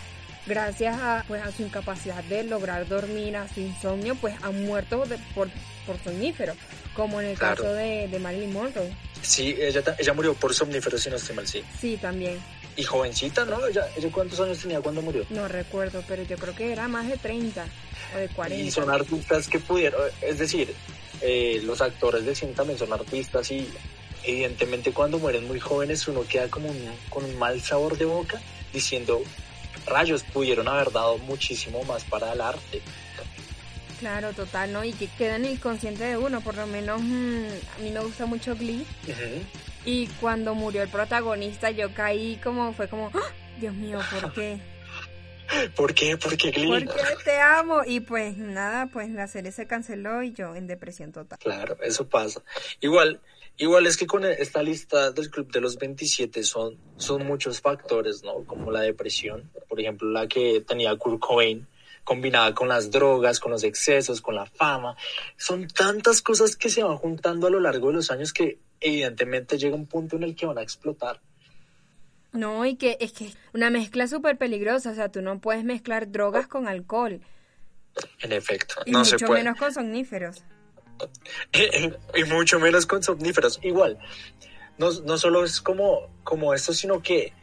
gracias 0.45 0.97
a, 0.99 1.23
pues, 1.27 1.43
a 1.43 1.51
su 1.51 1.63
incapacidad 1.63 2.23
de 2.23 2.43
lograr 2.43 2.87
dormir, 2.87 3.37
a 3.37 3.47
su 3.47 3.61
insomnio, 3.61 4.15
pues 4.15 4.35
han 4.41 4.63
muerto 4.65 5.03
por, 5.35 5.49
por 5.85 5.99
somníferos, 6.03 6.57
como 6.95 7.21
en 7.21 7.27
el 7.27 7.37
caso 7.37 7.71
de, 7.73 8.07
de 8.07 8.19
Marilyn 8.19 8.53
Monroe. 8.53 8.91
Sí, 9.21 9.55
ella, 9.59 9.83
ella 9.97 10.13
murió 10.13 10.33
por 10.33 10.53
somníferos, 10.53 11.01
si 11.01 11.09
no 11.09 11.15
estoy 11.15 11.35
mal, 11.35 11.47
sí. 11.47 11.63
Sí, 11.79 11.97
también. 11.97 12.39
Y 12.75 12.83
jovencita, 12.83 13.45
¿no? 13.45 13.65
¿Ella, 13.67 13.85
cuántos 14.11 14.39
años 14.39 14.59
tenía 14.59 14.81
cuando 14.81 15.01
murió? 15.01 15.25
No 15.29 15.47
recuerdo, 15.47 16.03
pero 16.07 16.23
yo 16.23 16.37
creo 16.37 16.55
que 16.55 16.71
era 16.71 16.87
más 16.87 17.07
de 17.07 17.17
30 17.17 17.65
o 18.15 18.17
de 18.17 18.29
40. 18.29 18.63
Y 18.63 18.71
son 18.71 18.89
artistas 18.89 19.47
que 19.47 19.59
pudieron, 19.59 20.01
es 20.21 20.39
decir, 20.39 20.73
eh, 21.21 21.61
los 21.63 21.81
actores 21.81 22.25
de 22.25 22.33
cine 22.33 22.53
también 22.53 22.79
son 22.79 22.91
artistas 22.93 23.51
y 23.51 23.67
evidentemente 24.23 24.91
cuando 24.91 25.19
mueren 25.19 25.47
muy 25.47 25.59
jóvenes 25.59 26.07
uno 26.07 26.23
queda 26.27 26.47
como 26.47 26.73
con 27.09 27.25
un 27.25 27.37
mal 27.37 27.61
sabor 27.61 27.97
de 27.97 28.05
boca 28.05 28.41
diciendo, 28.71 29.21
rayos, 29.85 30.23
pudieron 30.23 30.67
haber 30.67 30.91
dado 30.91 31.17
muchísimo 31.19 31.83
más 31.83 32.03
para 32.05 32.31
el 32.33 32.41
arte. 32.41 32.81
Claro, 34.01 34.33
total, 34.33 34.73
¿no? 34.73 34.83
Y 34.83 34.93
que 34.93 35.07
queda 35.15 35.35
en 35.35 35.45
el 35.45 35.59
de 35.59 36.17
uno, 36.17 36.41
por 36.41 36.55
lo 36.55 36.65
menos 36.65 36.99
mm, 36.99 37.45
a 37.77 37.83
mí 37.83 37.91
me 37.91 37.99
gusta 37.99 38.25
mucho 38.25 38.55
Glee. 38.55 38.83
Y 39.85 40.07
cuando 40.19 40.55
murió 40.55 40.81
el 40.81 40.89
protagonista 40.89 41.69
yo 41.69 41.93
caí 41.93 42.39
como, 42.43 42.73
fue 42.73 42.87
como, 42.87 43.11
¡Ah! 43.13 43.31
Dios 43.59 43.75
mío, 43.75 43.99
¿por 44.19 44.33
qué? 44.33 44.59
¿Por 45.75 45.93
qué? 45.93 46.17
¿Por 46.17 46.35
qué 46.35 46.49
Glee? 46.49 46.83
Porque 46.83 47.15
te 47.23 47.39
amo. 47.39 47.81
Y 47.85 47.99
pues 47.99 48.37
nada, 48.37 48.87
pues 48.87 49.11
la 49.11 49.27
serie 49.27 49.51
se 49.51 49.67
canceló 49.67 50.23
y 50.23 50.33
yo 50.33 50.55
en 50.55 50.65
depresión 50.65 51.11
total. 51.11 51.37
Claro, 51.37 51.77
eso 51.83 52.09
pasa. 52.09 52.41
Igual, 52.79 53.21
igual 53.57 53.85
es 53.85 53.97
que 53.97 54.07
con 54.07 54.25
esta 54.25 54.63
lista 54.63 55.11
del 55.11 55.29
Club 55.29 55.51
de 55.51 55.61
los 55.61 55.77
27 55.77 56.41
son, 56.41 56.75
son 56.97 57.27
muchos 57.27 57.61
factores, 57.61 58.23
¿no? 58.23 58.45
Como 58.45 58.71
la 58.71 58.81
depresión, 58.81 59.51
por 59.69 59.79
ejemplo, 59.79 60.09
la 60.09 60.27
que 60.27 60.61
tenía 60.61 60.95
Kurt 60.95 61.19
Cobain, 61.19 61.67
combinada 62.03 62.53
con 62.53 62.67
las 62.67 62.91
drogas, 62.91 63.39
con 63.39 63.51
los 63.51 63.63
excesos, 63.63 64.21
con 64.21 64.35
la 64.35 64.45
fama. 64.45 64.95
Son 65.37 65.67
tantas 65.67 66.21
cosas 66.21 66.55
que 66.55 66.69
se 66.69 66.83
van 66.83 66.97
juntando 66.97 67.47
a 67.47 67.49
lo 67.49 67.59
largo 67.59 67.87
de 67.87 67.93
los 67.95 68.11
años 68.11 68.33
que 68.33 68.59
evidentemente 68.79 69.57
llega 69.57 69.75
un 69.75 69.85
punto 69.85 70.15
en 70.15 70.23
el 70.23 70.35
que 70.35 70.45
van 70.45 70.57
a 70.57 70.61
explotar. 70.61 71.19
No, 72.33 72.65
y 72.65 72.75
que 72.75 72.97
es 72.99 73.11
que 73.11 73.33
una 73.53 73.69
mezcla 73.69 74.07
súper 74.07 74.37
peligrosa, 74.37 74.91
o 74.91 74.95
sea, 74.95 75.09
tú 75.09 75.21
no 75.21 75.39
puedes 75.39 75.63
mezclar 75.63 76.11
drogas 76.11 76.47
con 76.47 76.67
alcohol. 76.67 77.21
En 78.19 78.31
efecto, 78.31 78.75
y 78.85 78.91
no 78.91 79.03
se 79.03 79.17
puede. 79.17 79.27
Mucho 79.27 79.33
menos 79.33 79.59
con 79.59 79.73
somníferos. 79.73 80.43
y 82.15 82.23
mucho 82.25 82.59
menos 82.59 82.85
con 82.85 83.03
somníferos. 83.03 83.59
Igual, 83.63 83.97
no, 84.77 84.91
no 85.01 85.17
solo 85.17 85.43
es 85.43 85.59
como, 85.59 86.09
como 86.23 86.53
esto, 86.53 86.73
sino 86.73 87.01
que 87.01 87.33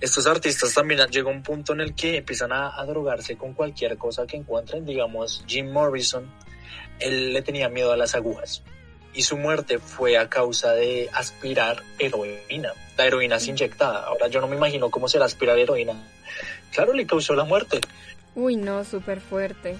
estos 0.00 0.26
artistas 0.26 0.74
también 0.74 1.00
llega 1.10 1.28
un 1.28 1.42
punto 1.42 1.72
en 1.72 1.80
el 1.80 1.94
que 1.94 2.18
empiezan 2.18 2.52
a, 2.52 2.84
drogarse 2.86 3.36
con 3.36 3.54
cualquier 3.54 3.96
cosa 3.98 4.26
que 4.26 4.36
encuentren. 4.36 4.84
Digamos, 4.84 5.44
Jim 5.46 5.70
Morrison, 5.72 6.30
él 7.00 7.32
le 7.32 7.42
tenía 7.42 7.68
miedo 7.68 7.92
a 7.92 7.96
las 7.96 8.14
agujas 8.14 8.62
y 9.12 9.22
su 9.22 9.36
muerte 9.36 9.78
fue 9.78 10.16
a 10.16 10.28
causa 10.28 10.72
de 10.74 11.08
aspirar 11.12 11.82
heroína. 11.98 12.72
La 12.96 13.06
heroína 13.06 13.36
es 13.36 13.48
inyectada. 13.48 14.04
Ahora 14.04 14.28
yo 14.28 14.40
no 14.40 14.46
me 14.46 14.56
imagino 14.56 14.90
cómo 14.90 15.08
será 15.08 15.24
aspirar 15.24 15.58
heroína. 15.58 15.94
Claro, 16.72 16.92
le 16.92 17.06
causó 17.06 17.34
la 17.34 17.44
muerte. 17.44 17.80
Uy, 18.34 18.56
no, 18.56 18.84
súper 18.84 19.20
fuerte. 19.20 19.76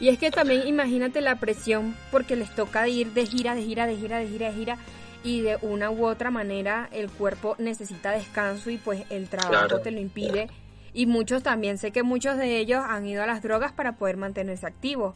Y 0.00 0.08
es 0.08 0.18
que 0.18 0.32
también 0.32 0.66
imagínate 0.66 1.20
la 1.20 1.36
presión 1.36 1.96
porque 2.10 2.34
les 2.34 2.52
toca 2.54 2.88
ir 2.88 3.12
de 3.12 3.24
gira, 3.24 3.54
de 3.54 3.62
gira, 3.62 3.86
de 3.86 3.96
gira, 3.96 4.18
de 4.18 4.26
gira, 4.26 4.48
de 4.50 4.54
gira 4.54 4.78
y 5.24 5.42
de 5.42 5.58
una 5.62 5.90
u 5.90 6.06
otra 6.06 6.30
manera 6.30 6.88
el 6.92 7.10
cuerpo 7.10 7.56
necesita 7.58 8.10
descanso 8.10 8.70
y 8.70 8.78
pues 8.78 9.04
el 9.10 9.28
trabajo 9.28 9.80
te 9.80 9.90
lo 9.90 10.00
impide. 10.00 10.48
Y 10.94 11.06
muchos 11.06 11.42
también, 11.42 11.78
sé 11.78 11.90
que 11.90 12.02
muchos 12.02 12.36
de 12.36 12.58
ellos 12.58 12.82
han 12.86 13.06
ido 13.06 13.22
a 13.22 13.26
las 13.26 13.42
drogas 13.42 13.72
para 13.72 13.96
poder 13.96 14.16
mantenerse 14.16 14.66
activos, 14.66 15.14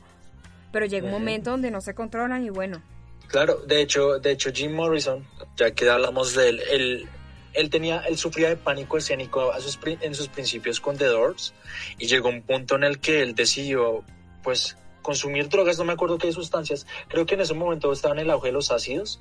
pero 0.73 0.87
llega 0.87 1.07
un 1.07 1.13
momento 1.13 1.51
donde 1.51 1.71
no 1.71 1.81
se 1.81 1.95
controlan 1.95 2.45
y 2.45 2.51
bueno. 2.51 2.83
Claro, 3.29 3.57
de 3.67 3.83
hecho, 3.83 4.19
de 4.19 4.33
hecho 4.33 4.51
Jim 4.53 4.73
Morrison, 4.73 5.27
ya 5.57 5.73
que 5.73 5.89
hablamos 5.91 6.35
de 6.35 6.49
él, 6.49 6.63
él, 6.71 7.09
él 7.53 7.71
tenía, 7.71 7.99
él 8.01 8.17
sufría 8.17 8.49
de 8.49 8.57
pánico 8.57 8.97
escénico 8.97 9.53
a 9.53 9.61
sus, 9.61 9.79
en 9.85 10.15
sus 10.15 10.29
principios 10.29 10.81
con 10.81 10.97
The 10.97 11.07
Doors 11.07 11.53
y 11.99 12.07
llegó 12.07 12.29
un 12.29 12.43
punto 12.43 12.77
en 12.77 12.85
el 12.85 13.01
que 13.01 13.23
él 13.23 13.35
decidió, 13.35 14.05
pues, 14.43 14.77
consumir 15.07 15.49
drogas, 15.49 15.79
no 15.79 15.85
me 15.85 15.93
acuerdo 15.93 16.19
qué 16.19 16.33
sustancias, 16.33 16.85
creo 17.07 17.27
que 17.27 17.35
en 17.35 17.43
ese 17.43 17.55
momento 17.55 17.93
estaba 17.93 18.13
en 18.15 18.23
el 18.23 18.31
auge 18.31 18.49
de 18.49 18.55
los 18.55 18.73
ácidos 18.73 19.21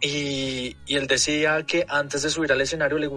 y, 0.00 0.78
y 0.86 0.96
él 0.96 1.06
decía 1.06 1.62
que 1.66 1.84
antes 1.90 2.22
de 2.22 2.30
subir 2.30 2.50
al 2.52 2.60
escenario 2.62 2.96
le, 2.96 3.10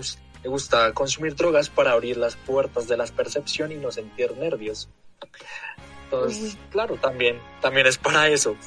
le 0.44 0.50
gustaba 0.50 0.92
consumir 0.92 1.34
drogas 1.34 1.70
para 1.70 1.94
abrir 1.94 2.18
las 2.18 2.36
puertas 2.36 2.90
de 2.90 2.98
la 2.98 3.06
percepción 3.06 3.72
y 3.72 3.76
no 3.76 3.90
sentir 3.90 4.36
nervios. 4.36 4.90
Entonces, 6.04 6.58
claro, 6.72 6.98
también, 6.98 7.40
también 7.62 7.88
es 7.88 7.98
para 7.98 8.28
eso. 8.28 8.58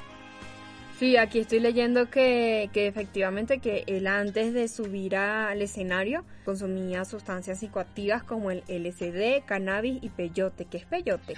Sí, 0.98 1.18
aquí 1.18 1.40
estoy 1.40 1.60
leyendo 1.60 2.08
que, 2.08 2.70
que, 2.72 2.86
efectivamente 2.86 3.58
que 3.58 3.84
él 3.86 4.06
antes 4.06 4.54
de 4.54 4.66
subir 4.66 5.14
al 5.14 5.60
escenario 5.60 6.24
consumía 6.46 7.04
sustancias 7.04 7.60
psicoactivas 7.60 8.24
como 8.24 8.50
el 8.50 8.64
LSD, 8.66 9.44
cannabis 9.44 10.02
y 10.02 10.08
peyote. 10.08 10.64
¿Qué 10.64 10.78
es 10.78 10.86
peyote? 10.86 11.34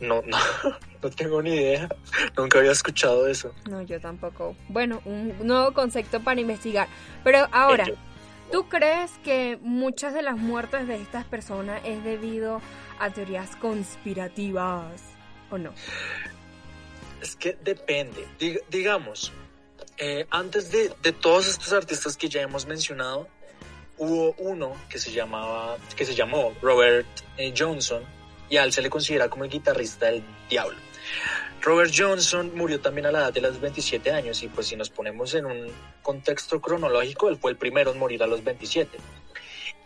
No, 0.00 0.22
no, 0.22 0.38
no 1.02 1.10
tengo 1.10 1.42
ni 1.42 1.54
idea. 1.54 1.88
Nunca 2.36 2.58
había 2.58 2.72
escuchado 2.72 3.28
eso. 3.28 3.54
No, 3.68 3.82
yo 3.82 4.00
tampoco. 4.00 4.56
Bueno, 4.68 5.00
un 5.04 5.34
nuevo 5.46 5.72
concepto 5.72 6.20
para 6.20 6.40
investigar. 6.40 6.88
Pero 7.22 7.46
ahora, 7.52 7.86
¿tú 8.50 8.68
crees 8.68 9.12
que 9.22 9.58
muchas 9.60 10.14
de 10.14 10.22
las 10.22 10.36
muertes 10.36 10.88
de 10.88 10.96
estas 10.96 11.24
personas 11.24 11.82
es 11.84 12.02
debido 12.02 12.60
a 12.98 13.10
teorías 13.10 13.56
conspirativas 13.56 15.02
o 15.50 15.58
no? 15.58 15.72
Es 17.20 17.36
que 17.36 17.56
depende. 17.62 18.26
digamos, 18.70 19.32
eh, 19.98 20.26
antes 20.30 20.72
de, 20.72 20.90
de 21.02 21.12
todos 21.12 21.46
estos 21.46 21.72
artistas 21.74 22.16
que 22.16 22.30
ya 22.30 22.40
hemos 22.40 22.66
mencionado, 22.66 23.28
hubo 23.98 24.34
uno 24.38 24.74
que 24.88 24.98
se 24.98 25.12
llamaba, 25.12 25.76
que 25.94 26.06
se 26.06 26.14
llamó 26.14 26.54
Robert 26.62 27.06
eh, 27.36 27.52
Johnson, 27.56 28.02
y 28.50 28.56
a 28.56 28.64
él 28.64 28.72
se 28.72 28.82
le 28.82 28.90
considera 28.90 29.30
como 29.30 29.44
el 29.44 29.50
guitarrista 29.50 30.06
del 30.06 30.22
diablo. 30.50 30.76
Robert 31.62 31.92
Johnson 31.96 32.52
murió 32.54 32.80
también 32.80 33.06
a 33.06 33.12
la 33.12 33.18
edad 33.20 33.32
de 33.32 33.40
los 33.40 33.60
27 33.60 34.10
años 34.10 34.42
y 34.42 34.48
pues 34.48 34.66
si 34.66 34.76
nos 34.76 34.90
ponemos 34.90 35.34
en 35.34 35.46
un 35.46 35.68
contexto 36.02 36.60
cronológico, 36.60 37.28
él 37.28 37.36
fue 37.36 37.50
el 37.50 37.56
primero 37.56 37.92
en 37.92 37.98
morir 37.98 38.22
a 38.22 38.26
los 38.26 38.42
27. 38.42 38.98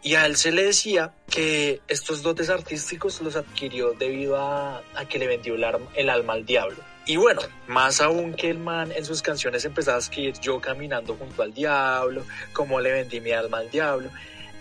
Y 0.02 0.14
a 0.16 0.26
él 0.26 0.36
se 0.36 0.52
le 0.52 0.64
decía 0.64 1.14
que 1.30 1.80
estos 1.88 2.22
dotes 2.22 2.50
artísticos 2.50 3.20
los 3.22 3.36
adquirió 3.36 3.92
debido 3.92 4.36
a, 4.36 4.82
que 5.08 5.18
le 5.18 5.26
vendió 5.26 5.54
el, 5.54 5.64
el, 5.94 6.10
alma 6.10 6.34
al 6.34 6.44
diablo. 6.44 6.76
Y 7.06 7.16
bueno, 7.16 7.40
más 7.66 8.00
aún 8.00 8.34
que 8.34 8.50
el 8.50 8.58
man 8.58 8.92
en 8.92 9.04
sus 9.04 9.22
canciones 9.22 9.64
empezaba 9.64 9.96
a 9.96 10.00
escribir 10.00 10.38
yo 10.40 10.60
caminando 10.60 11.16
junto 11.16 11.42
al 11.42 11.54
diablo, 11.54 12.24
como 12.52 12.80
le 12.80 12.92
vendí 12.92 13.20
mi 13.20 13.32
alma 13.32 13.58
al 13.58 13.70
diablo. 13.70 14.10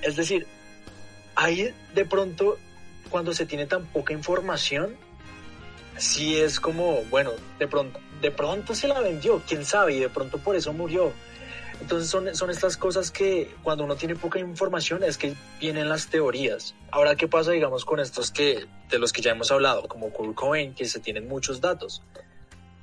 Es 0.02 0.16
decir, 0.16 0.48
ahí 1.36 1.74
de 1.94 2.06
pronto 2.06 2.58
cuando 3.14 3.32
se 3.32 3.46
tiene 3.46 3.68
tan 3.68 3.86
poca 3.86 4.12
información, 4.12 4.96
sí 5.98 6.36
es 6.36 6.60
como, 6.60 7.04
bueno, 7.12 7.30
de 7.60 7.68
pronto, 7.68 8.00
de 8.20 8.32
pronto 8.32 8.74
se 8.74 8.88
la 8.88 9.02
vendió, 9.02 9.40
quién 9.48 9.64
sabe, 9.66 9.94
y 9.94 10.00
de 10.00 10.10
pronto 10.10 10.40
por 10.40 10.56
eso 10.56 10.74
murió. 10.74 11.14
Entonces 11.80 12.10
son, 12.10 12.36
son 12.36 12.50
estas 12.50 12.76
cosas 12.76 13.12
que 13.12 13.54
cuando 13.62 13.84
uno 13.84 13.96
tiene 13.96 14.16
poca 14.16 14.40
información 14.40 15.04
es 15.04 15.20
que 15.20 15.36
vienen 15.60 15.90
las 15.90 16.08
teorías. 16.08 16.74
Ahora, 16.90 17.16
¿qué 17.16 17.28
pasa, 17.28 17.52
digamos, 17.52 17.86
con 17.86 18.00
estos 18.00 18.32
que, 18.32 18.66
de 18.90 18.98
los 18.98 19.14
que 19.14 19.22
ya 19.22 19.30
hemos 19.30 19.52
hablado, 19.52 19.88
como 19.88 20.10
Kurt 20.10 20.34
Cobain, 20.34 20.74
que 20.74 20.86
se 20.86 21.00
tienen 21.00 21.28
muchos 21.28 21.62
datos? 21.62 22.02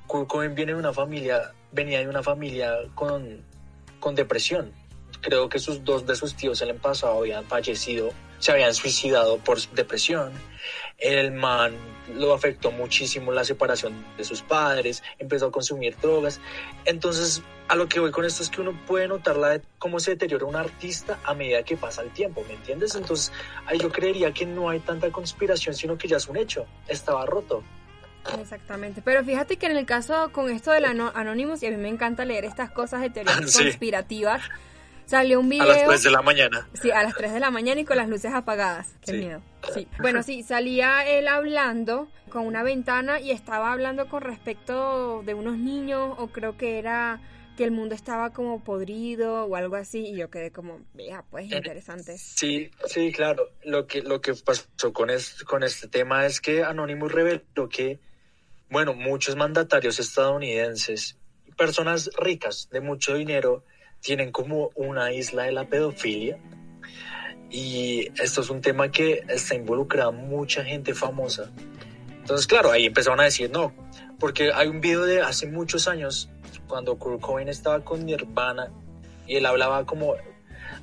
Kurt 0.07 0.29
Cobain 0.29 0.55
viene 0.55 0.71
de 0.71 0.79
una 0.79 0.93
familia, 0.93 1.51
venía 1.73 1.99
de 1.99 2.07
una 2.07 2.23
familia 2.23 2.73
con, 2.95 3.43
con 3.99 4.15
depresión. 4.15 4.71
Creo 5.19 5.49
que 5.49 5.59
sus 5.59 5.83
dos 5.83 6.05
de 6.05 6.15
sus 6.15 6.35
tíos 6.35 6.61
el 6.61 6.73
pasado 6.75 7.19
habían 7.19 7.43
fallecido 7.43 8.13
se 8.41 8.51
habían 8.51 8.73
suicidado 8.73 9.37
por 9.37 9.61
depresión. 9.69 10.33
El 10.97 11.31
man 11.31 11.73
lo 12.15 12.33
afectó 12.33 12.71
muchísimo 12.71 13.31
la 13.31 13.43
separación 13.43 14.05
de 14.17 14.23
sus 14.23 14.41
padres, 14.41 15.01
empezó 15.19 15.47
a 15.47 15.51
consumir 15.51 15.95
drogas. 16.01 16.41
Entonces, 16.85 17.41
a 17.67 17.75
lo 17.75 17.87
que 17.87 17.99
voy 17.99 18.11
con 18.11 18.25
esto 18.25 18.43
es 18.43 18.49
que 18.49 18.61
uno 18.61 18.77
puede 18.85 19.07
notar 19.07 19.37
la, 19.37 19.61
cómo 19.79 19.99
se 19.99 20.11
deteriora 20.11 20.45
un 20.45 20.55
artista 20.55 21.19
a 21.23 21.33
medida 21.33 21.63
que 21.63 21.77
pasa 21.77 22.01
el 22.01 22.09
tiempo, 22.09 22.43
¿me 22.47 22.55
entiendes? 22.55 22.95
Entonces, 22.95 23.31
ahí 23.65 23.79
yo 23.79 23.91
creería 23.91 24.33
que 24.33 24.45
no 24.45 24.69
hay 24.69 24.79
tanta 24.79 25.09
conspiración, 25.11 25.73
sino 25.75 25.97
que 25.97 26.07
ya 26.07 26.17
es 26.17 26.27
un 26.27 26.37
hecho, 26.37 26.65
estaba 26.87 27.25
roto. 27.25 27.63
Exactamente, 28.39 29.01
pero 29.01 29.23
fíjate 29.23 29.57
que 29.57 29.65
en 29.67 29.77
el 29.77 29.85
caso 29.85 30.31
con 30.31 30.51
esto 30.51 30.71
del 30.71 30.85
Anonymous, 30.85 31.63
y 31.63 31.67
a 31.67 31.71
mí 31.71 31.77
me 31.77 31.89
encanta 31.89 32.25
leer 32.25 32.45
estas 32.45 32.71
cosas 32.71 33.01
de 33.01 33.09
teorías 33.09 33.39
conspirativas, 33.57 34.41
salió 35.05 35.39
un 35.39 35.49
video... 35.49 35.63
A 35.63 35.67
las 35.67 35.85
3 35.85 36.03
de 36.03 36.11
la 36.11 36.21
mañana. 36.21 36.67
Sí, 36.73 36.91
a 36.91 37.03
las 37.03 37.15
3 37.15 37.33
de 37.33 37.39
la 37.39 37.51
mañana 37.51 37.81
y 37.81 37.85
con 37.85 37.97
las 37.97 38.09
luces 38.09 38.33
apagadas. 38.33 38.95
Qué 39.01 39.13
miedo. 39.13 39.41
Sí. 39.73 39.87
Bueno, 39.99 40.23
sí, 40.23 40.43
salía 40.43 41.07
él 41.07 41.27
hablando 41.27 42.09
con 42.29 42.45
una 42.45 42.63
ventana 42.63 43.19
y 43.19 43.31
estaba 43.31 43.71
hablando 43.71 44.07
con 44.09 44.21
respecto 44.21 45.21
de 45.23 45.33
unos 45.33 45.57
niños 45.57 46.15
o 46.17 46.27
creo 46.27 46.57
que 46.57 46.79
era 46.79 47.21
que 47.57 47.65
el 47.65 47.71
mundo 47.71 47.93
estaba 47.93 48.31
como 48.31 48.63
podrido 48.63 49.45
o 49.45 49.55
algo 49.55 49.75
así 49.75 50.07
y 50.07 50.15
yo 50.15 50.29
quedé 50.29 50.51
como, 50.51 50.79
vea, 50.93 51.25
pues 51.29 51.51
interesante. 51.51 52.17
Sí, 52.17 52.71
sí, 52.85 53.11
claro. 53.11 53.49
Lo 53.63 53.85
que 53.85 54.01
lo 54.01 54.21
que 54.21 54.33
pasó 54.33 54.93
con 54.93 55.09
este, 55.09 55.43
con 55.43 55.61
este 55.61 55.87
tema 55.87 56.25
es 56.25 56.39
que 56.39 56.63
Anonymous 56.63 57.11
reveló 57.11 57.67
que 57.69 57.99
bueno, 58.71 58.93
muchos 58.93 59.35
mandatarios 59.35 59.99
estadounidenses, 59.99 61.17
personas 61.57 62.09
ricas 62.17 62.69
de 62.71 62.79
mucho 62.79 63.15
dinero 63.15 63.65
tienen 64.01 64.31
como 64.31 64.71
una 64.75 65.13
isla 65.13 65.43
de 65.43 65.51
la 65.51 65.65
pedofilia. 65.65 66.37
Y 67.49 68.07
esto 68.21 68.41
es 68.41 68.49
un 68.49 68.61
tema 68.61 68.91
que 68.91 69.23
está 69.27 69.55
involucrado 69.55 70.11
mucha 70.11 70.63
gente 70.63 70.93
famosa. 70.93 71.51
Entonces, 72.19 72.47
claro, 72.47 72.71
ahí 72.71 72.85
empezaron 72.85 73.19
a 73.19 73.23
decir 73.23 73.49
no, 73.51 73.73
porque 74.19 74.51
hay 74.53 74.67
un 74.67 74.79
video 74.79 75.05
de 75.05 75.21
hace 75.21 75.47
muchos 75.47 75.87
años 75.87 76.29
cuando 76.67 76.97
Kurt 76.97 77.19
Cobain 77.19 77.49
estaba 77.49 77.83
con 77.83 78.05
Nirvana 78.05 78.71
y 79.27 79.35
él 79.35 79.45
hablaba 79.45 79.85
como 79.85 80.15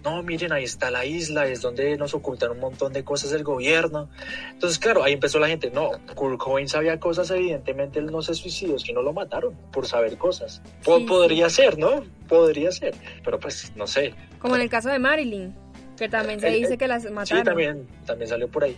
no, 0.05 0.23
miren, 0.23 0.53
ahí 0.53 0.65
está 0.65 0.91
la 0.91 1.05
isla, 1.05 1.47
es 1.47 1.61
donde 1.61 1.97
nos 1.97 2.15
ocultan 2.15 2.51
un 2.53 2.61
montón 2.61 2.93
de 2.93 3.05
cosas 3.05 3.31
del 3.31 3.45
gobierno. 3.45 4.09
Entonces, 4.53 4.79
claro, 4.79 5.03
ahí 5.03 5.13
empezó 5.13 5.39
la 5.39 5.49
gente, 5.49 5.71
no, 5.71 5.91
Kurt 6.15 6.39
Cobain 6.39 6.69
sabía 6.69 6.99
cosas, 7.01 7.31
evidentemente 7.31 7.99
él 7.99 8.07
no 8.07 8.23
se 8.23 8.35
suicidó, 8.35 8.79
sino 8.79 9.03
lo 9.03 9.13
mataron 9.13 9.55
por 9.73 9.87
saber 9.87 10.17
cosas. 10.17 10.63
podría 10.85 11.51
ser, 11.51 11.79
¿no? 11.79 12.05
Podría 12.29 12.71
ser, 12.73 12.95
pero 13.25 13.39
pues 13.39 13.73
no 13.77 13.87
sé. 13.87 14.15
Como 14.39 14.57
en 14.57 14.63
el 14.63 14.71
caso 14.71 14.89
de 14.89 14.99
Marilyn, 14.99 15.55
que 15.97 16.09
también 16.09 16.41
se 16.41 16.51
dice 16.51 16.79
que 16.79 16.89
las 16.89 17.05
mataron. 17.11 17.43
Sí, 17.43 17.45
también, 17.45 17.89
también 18.07 18.29
salió 18.29 18.49
por 18.49 18.65
ahí. 18.65 18.77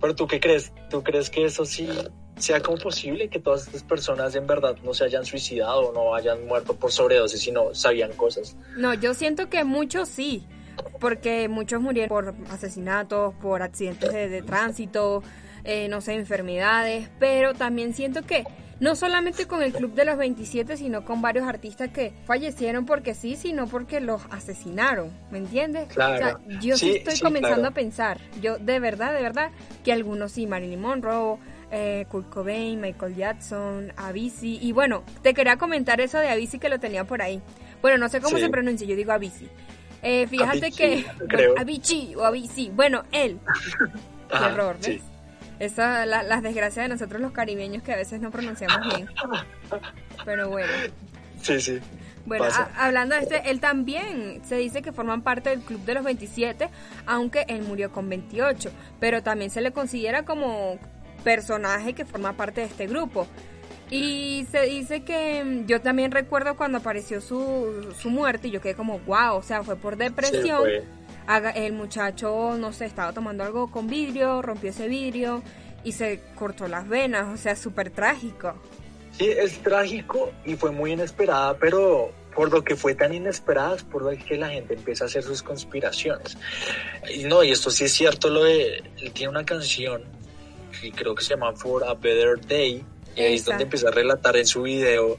Pero 0.00 0.16
tú 0.16 0.26
qué 0.26 0.40
crees? 0.40 0.72
¿Tú 0.90 1.02
crees 1.02 1.30
que 1.30 1.44
eso 1.44 1.64
sí 1.64 1.88
sea 2.36 2.60
como 2.60 2.78
posible 2.78 3.28
que 3.28 3.38
todas 3.38 3.66
estas 3.66 3.84
personas 3.84 4.34
en 4.34 4.46
verdad 4.46 4.76
no 4.82 4.94
se 4.94 5.04
hayan 5.04 5.24
suicidado 5.24 5.90
o 5.90 5.92
no 5.92 6.14
hayan 6.14 6.44
muerto 6.46 6.74
por 6.74 6.90
sobredosis, 6.90 7.40
sino 7.40 7.72
sabían 7.74 8.12
cosas? 8.14 8.56
No, 8.76 8.94
yo 8.94 9.14
siento 9.14 9.48
que 9.48 9.62
muchos 9.62 10.08
sí 10.08 10.44
porque 11.00 11.48
muchos 11.48 11.80
murieron 11.80 12.08
por 12.08 12.34
asesinatos, 12.50 13.34
por 13.34 13.62
accidentes 13.62 14.12
de, 14.12 14.42
tránsito, 14.42 15.22
eh, 15.64 15.88
no 15.88 16.00
sé, 16.00 16.14
enfermedades, 16.14 17.08
pero 17.18 17.54
también 17.54 17.94
siento 17.94 18.22
que 18.22 18.44
no 18.82 18.96
solamente 18.96 19.46
con 19.46 19.62
el 19.62 19.72
Club 19.72 19.94
de 19.94 20.04
los 20.04 20.16
27, 20.16 20.76
sino 20.76 21.04
con 21.04 21.22
varios 21.22 21.46
artistas 21.46 21.90
que 21.90 22.12
fallecieron 22.24 22.84
porque 22.84 23.14
sí, 23.14 23.36
sino 23.36 23.68
porque 23.68 24.00
los 24.00 24.22
asesinaron, 24.30 25.12
¿me 25.30 25.38
entiendes? 25.38 25.86
Claro. 25.86 26.40
yo 26.60 26.76
sí, 26.76 26.96
estoy 26.96 27.20
comenzando 27.20 27.68
a 27.68 27.70
pensar, 27.70 28.20
yo 28.40 28.58
de 28.58 28.80
verdad, 28.80 29.14
de 29.14 29.22
verdad, 29.22 29.52
que 29.84 29.92
algunos 29.92 30.32
sí, 30.32 30.48
Marilyn 30.48 30.80
Monroe, 30.80 31.38
eh, 31.70 32.06
Kurt 32.08 32.28
Cobain, 32.28 32.80
Michael 32.80 33.14
Jackson, 33.14 33.92
Avicii, 33.96 34.58
y 34.60 34.72
bueno, 34.72 35.04
te 35.22 35.32
quería 35.32 35.56
comentar 35.58 36.00
eso 36.00 36.18
de 36.18 36.28
Avicii 36.28 36.58
que 36.58 36.68
lo 36.68 36.80
tenía 36.80 37.04
por 37.04 37.22
ahí. 37.22 37.40
Bueno, 37.82 37.98
no 37.98 38.08
sé 38.08 38.20
cómo 38.20 38.36
se 38.36 38.48
pronuncia, 38.48 38.84
yo 38.84 38.96
digo 38.96 39.12
Avicii. 39.12 39.48
Eh, 40.02 40.26
fíjate 40.26 40.72
que... 40.72 41.06
Creo. 41.28 41.54
o 42.18 42.24
Avicii. 42.24 42.70
Bueno, 42.70 43.04
él. 43.12 43.38
Qué 44.28 44.36
error, 44.36 44.76
¿ves? 44.82 45.02
Esa, 45.58 46.06
la, 46.06 46.22
las 46.22 46.42
desgracias 46.42 46.84
de 46.84 46.88
nosotros 46.88 47.20
los 47.20 47.32
caribeños 47.32 47.82
que 47.82 47.92
a 47.92 47.96
veces 47.96 48.20
no 48.20 48.30
pronunciamos 48.30 48.94
bien. 48.94 49.08
Pero 50.24 50.48
bueno. 50.48 50.72
Sí, 51.40 51.60
sí. 51.60 51.78
Bueno, 52.24 52.46
hablando 52.76 53.14
de 53.14 53.22
este, 53.22 53.50
él 53.50 53.60
también 53.60 54.42
se 54.44 54.56
dice 54.56 54.82
que 54.82 54.92
forman 54.92 55.22
parte 55.22 55.50
del 55.50 55.60
Club 55.60 55.84
de 55.84 55.94
los 55.94 56.04
27, 56.04 56.68
aunque 57.06 57.44
él 57.48 57.62
murió 57.62 57.90
con 57.90 58.08
28, 58.08 58.70
pero 59.00 59.22
también 59.22 59.50
se 59.50 59.60
le 59.60 59.72
considera 59.72 60.24
como 60.24 60.78
personaje 61.24 61.94
que 61.94 62.04
forma 62.04 62.34
parte 62.34 62.60
de 62.60 62.68
este 62.68 62.86
grupo. 62.86 63.26
Y 63.92 64.46
se 64.50 64.62
dice 64.62 65.02
que 65.02 65.44
mm, 65.44 65.66
yo 65.66 65.82
también 65.82 66.12
recuerdo 66.12 66.56
cuando 66.56 66.78
apareció 66.78 67.20
su, 67.20 67.94
su 68.00 68.08
muerte 68.08 68.48
y 68.48 68.50
yo 68.50 68.62
quedé 68.62 68.74
como, 68.74 68.98
wow, 69.00 69.36
o 69.36 69.42
sea, 69.42 69.62
fue 69.62 69.76
por 69.76 69.98
depresión. 69.98 70.62
El 71.54 71.74
muchacho, 71.74 72.56
no 72.58 72.72
sé, 72.72 72.86
estaba 72.86 73.12
tomando 73.12 73.44
algo 73.44 73.70
con 73.70 73.88
vidrio, 73.88 74.40
rompió 74.40 74.70
ese 74.70 74.88
vidrio 74.88 75.42
y 75.84 75.92
se 75.92 76.20
cortó 76.34 76.68
las 76.68 76.88
venas, 76.88 77.28
o 77.34 77.36
sea, 77.36 77.54
súper 77.54 77.90
trágico. 77.90 78.54
Sí, 79.12 79.28
es 79.28 79.58
trágico 79.58 80.32
y 80.46 80.56
fue 80.56 80.70
muy 80.70 80.92
inesperada, 80.92 81.58
pero 81.58 82.12
por 82.34 82.50
lo 82.50 82.64
que 82.64 82.76
fue 82.76 82.94
tan 82.94 83.12
inesperada 83.12 83.76
es 83.76 83.84
por 83.84 84.02
lo 84.02 84.10
que 84.16 84.38
la 84.38 84.48
gente 84.48 84.72
empieza 84.72 85.04
a 85.04 85.06
hacer 85.08 85.22
sus 85.22 85.42
conspiraciones. 85.42 86.38
Y 87.14 87.24
no, 87.24 87.44
y 87.44 87.50
esto 87.50 87.70
sí 87.70 87.84
es 87.84 87.92
cierto, 87.92 88.30
lo 88.30 88.44
de, 88.44 88.78
él 89.00 89.12
tiene 89.12 89.28
una 89.28 89.44
canción 89.44 90.02
que 90.80 90.90
creo 90.92 91.14
que 91.14 91.22
se 91.22 91.34
llama 91.34 91.52
For 91.52 91.84
a 91.84 91.92
Better 91.92 92.40
Day, 92.40 92.82
y 93.16 93.20
ahí 93.20 93.34
es 93.34 93.44
donde 93.44 93.64
empieza 93.64 93.88
a 93.88 93.90
relatar 93.90 94.36
en 94.36 94.46
su 94.46 94.62
video 94.62 95.18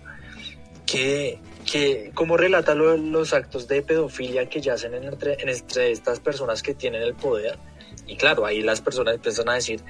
que, 0.86 1.39
que 1.69 2.12
cómo 2.13 2.38
relata 2.38 2.75
los 2.75 3.34
actos 3.34 3.67
de 3.67 3.82
pedofilia 3.82 4.47
que 4.49 4.62
yacen 4.62 4.93
entre, 4.93 5.38
entre 5.39 5.91
estas 5.91 6.19
personas 6.19 6.62
que 6.62 6.73
tienen 6.73 7.01
el 7.01 7.13
poder. 7.13 7.58
Y 8.08 8.17
claro, 8.17 8.45
ahí 8.45 8.62
las 8.62 8.82
personas 8.82 9.15
empiezan 9.15 9.49
a 9.49 9.53
decir, 9.53 9.82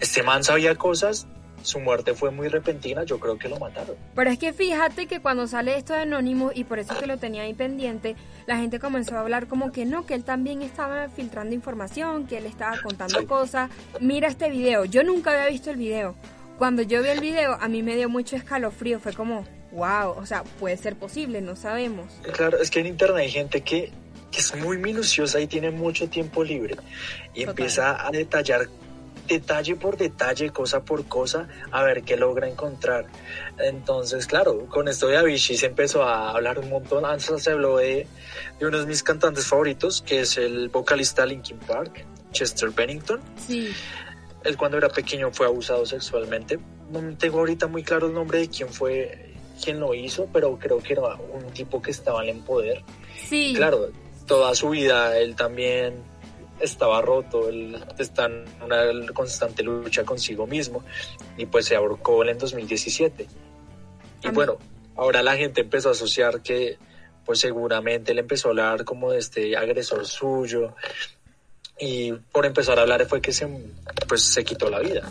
este 0.00 0.22
man 0.22 0.42
sabía 0.44 0.74
cosas, 0.76 1.26
su 1.62 1.78
muerte 1.80 2.14
fue 2.14 2.30
muy 2.30 2.48
repentina, 2.48 3.04
yo 3.04 3.18
creo 3.18 3.38
que 3.38 3.48
lo 3.48 3.58
mataron. 3.58 3.96
Pero 4.14 4.30
es 4.30 4.38
que 4.38 4.52
fíjate 4.52 5.06
que 5.06 5.20
cuando 5.20 5.46
sale 5.46 5.76
esto 5.76 5.92
de 5.92 6.00
Anónimo, 6.00 6.50
y 6.54 6.64
por 6.64 6.78
eso 6.78 6.98
que 6.98 7.06
lo 7.06 7.18
tenía 7.18 7.42
ahí 7.42 7.52
pendiente, 7.52 8.16
la 8.46 8.56
gente 8.56 8.78
comenzó 8.78 9.16
a 9.16 9.20
hablar 9.20 9.46
como 9.46 9.72
que 9.72 9.84
no, 9.84 10.06
que 10.06 10.14
él 10.14 10.24
también 10.24 10.62
estaba 10.62 11.08
filtrando 11.08 11.54
información, 11.54 12.26
que 12.26 12.38
él 12.38 12.46
estaba 12.46 12.80
contando 12.82 13.26
cosas. 13.26 13.70
Mira 14.00 14.28
este 14.28 14.48
video, 14.48 14.86
yo 14.86 15.02
nunca 15.02 15.32
había 15.32 15.48
visto 15.48 15.70
el 15.70 15.76
video 15.76 16.14
cuando 16.60 16.82
yo 16.82 17.02
vi 17.02 17.08
el 17.08 17.20
video, 17.20 17.56
a 17.58 17.68
mí 17.68 17.82
me 17.82 17.96
dio 17.96 18.10
mucho 18.10 18.36
escalofrío. 18.36 19.00
Fue 19.00 19.14
como, 19.14 19.46
wow, 19.72 20.10
o 20.10 20.26
sea, 20.26 20.44
puede 20.44 20.76
ser 20.76 20.94
posible, 20.94 21.40
no 21.40 21.56
sabemos. 21.56 22.12
Claro, 22.34 22.60
es 22.60 22.70
que 22.70 22.80
en 22.80 22.86
internet 22.86 23.16
hay 23.16 23.30
gente 23.30 23.62
que, 23.62 23.90
es 24.30 24.54
muy 24.56 24.76
minuciosa 24.76 25.40
y 25.40 25.46
tiene 25.46 25.70
mucho 25.70 26.10
tiempo 26.10 26.44
libre 26.44 26.76
y 27.34 27.44
empieza 27.44 28.06
a 28.06 28.10
detallar 28.10 28.68
detalle 29.26 29.74
por 29.74 29.96
detalle, 29.96 30.50
cosa 30.50 30.84
por 30.84 31.06
cosa, 31.06 31.48
a 31.70 31.82
ver 31.82 32.02
qué 32.02 32.18
logra 32.18 32.46
encontrar. 32.46 33.06
Entonces, 33.58 34.26
claro, 34.26 34.66
con 34.66 34.86
esto 34.86 35.08
de 35.08 35.16
Avicii 35.16 35.56
se 35.56 35.66
empezó 35.66 36.02
a 36.02 36.32
hablar 36.32 36.58
un 36.58 36.68
montón. 36.68 37.06
Antes 37.06 37.42
se 37.42 37.52
habló 37.52 37.78
de, 37.78 38.06
de 38.58 38.66
uno 38.66 38.78
de 38.80 38.86
mis 38.86 39.02
cantantes 39.02 39.46
favoritos, 39.46 40.02
que 40.02 40.20
es 40.20 40.36
el 40.36 40.68
vocalista 40.68 41.24
Linkin 41.24 41.58
Park, 41.58 42.04
Chester 42.32 42.68
Bennington. 42.68 43.20
Sí 43.48 43.72
él 44.44 44.56
cuando 44.56 44.78
era 44.78 44.88
pequeño 44.88 45.30
fue 45.32 45.46
abusado 45.46 45.86
sexualmente. 45.86 46.58
No 46.90 47.16
tengo 47.16 47.38
ahorita 47.38 47.66
muy 47.66 47.82
claro 47.82 48.06
el 48.06 48.14
nombre 48.14 48.40
de 48.40 48.48
quién 48.48 48.68
fue 48.68 49.34
quien 49.62 49.78
lo 49.78 49.94
hizo, 49.94 50.28
pero 50.32 50.58
creo 50.58 50.78
que 50.78 50.94
era 50.94 51.02
un 51.14 51.52
tipo 51.52 51.82
que 51.82 51.90
estaba 51.90 52.24
en 52.24 52.42
poder. 52.42 52.82
Sí. 53.28 53.52
Claro, 53.54 53.90
toda 54.26 54.54
su 54.54 54.70
vida 54.70 55.18
él 55.18 55.36
también 55.36 56.02
estaba 56.60 57.00
roto, 57.02 57.48
él 57.48 57.78
está 57.98 58.26
en 58.26 58.44
una 58.64 59.12
constante 59.12 59.62
lucha 59.62 60.04
consigo 60.04 60.46
mismo 60.46 60.84
y 61.36 61.46
pues 61.46 61.66
se 61.66 61.76
ahorcó 61.76 62.24
en 62.24 62.38
2017. 62.38 63.26
Y 64.22 64.28
bueno, 64.30 64.58
ahora 64.96 65.22
la 65.22 65.36
gente 65.36 65.62
empezó 65.62 65.88
a 65.88 65.92
asociar 65.92 66.42
que 66.42 66.78
pues 67.24 67.40
seguramente 67.40 68.12
él 68.12 68.18
empezó 68.18 68.48
a 68.48 68.50
hablar 68.50 68.84
como 68.84 69.12
de 69.12 69.18
este 69.18 69.56
agresor 69.56 70.06
suyo 70.06 70.74
y 71.80 72.12
por 72.12 72.44
empezar 72.44 72.78
a 72.78 72.82
hablar 72.82 73.06
fue 73.06 73.20
que 73.20 73.32
se, 73.32 73.48
pues, 74.06 74.22
se 74.22 74.44
quitó 74.44 74.68
la 74.68 74.80
vida. 74.80 75.08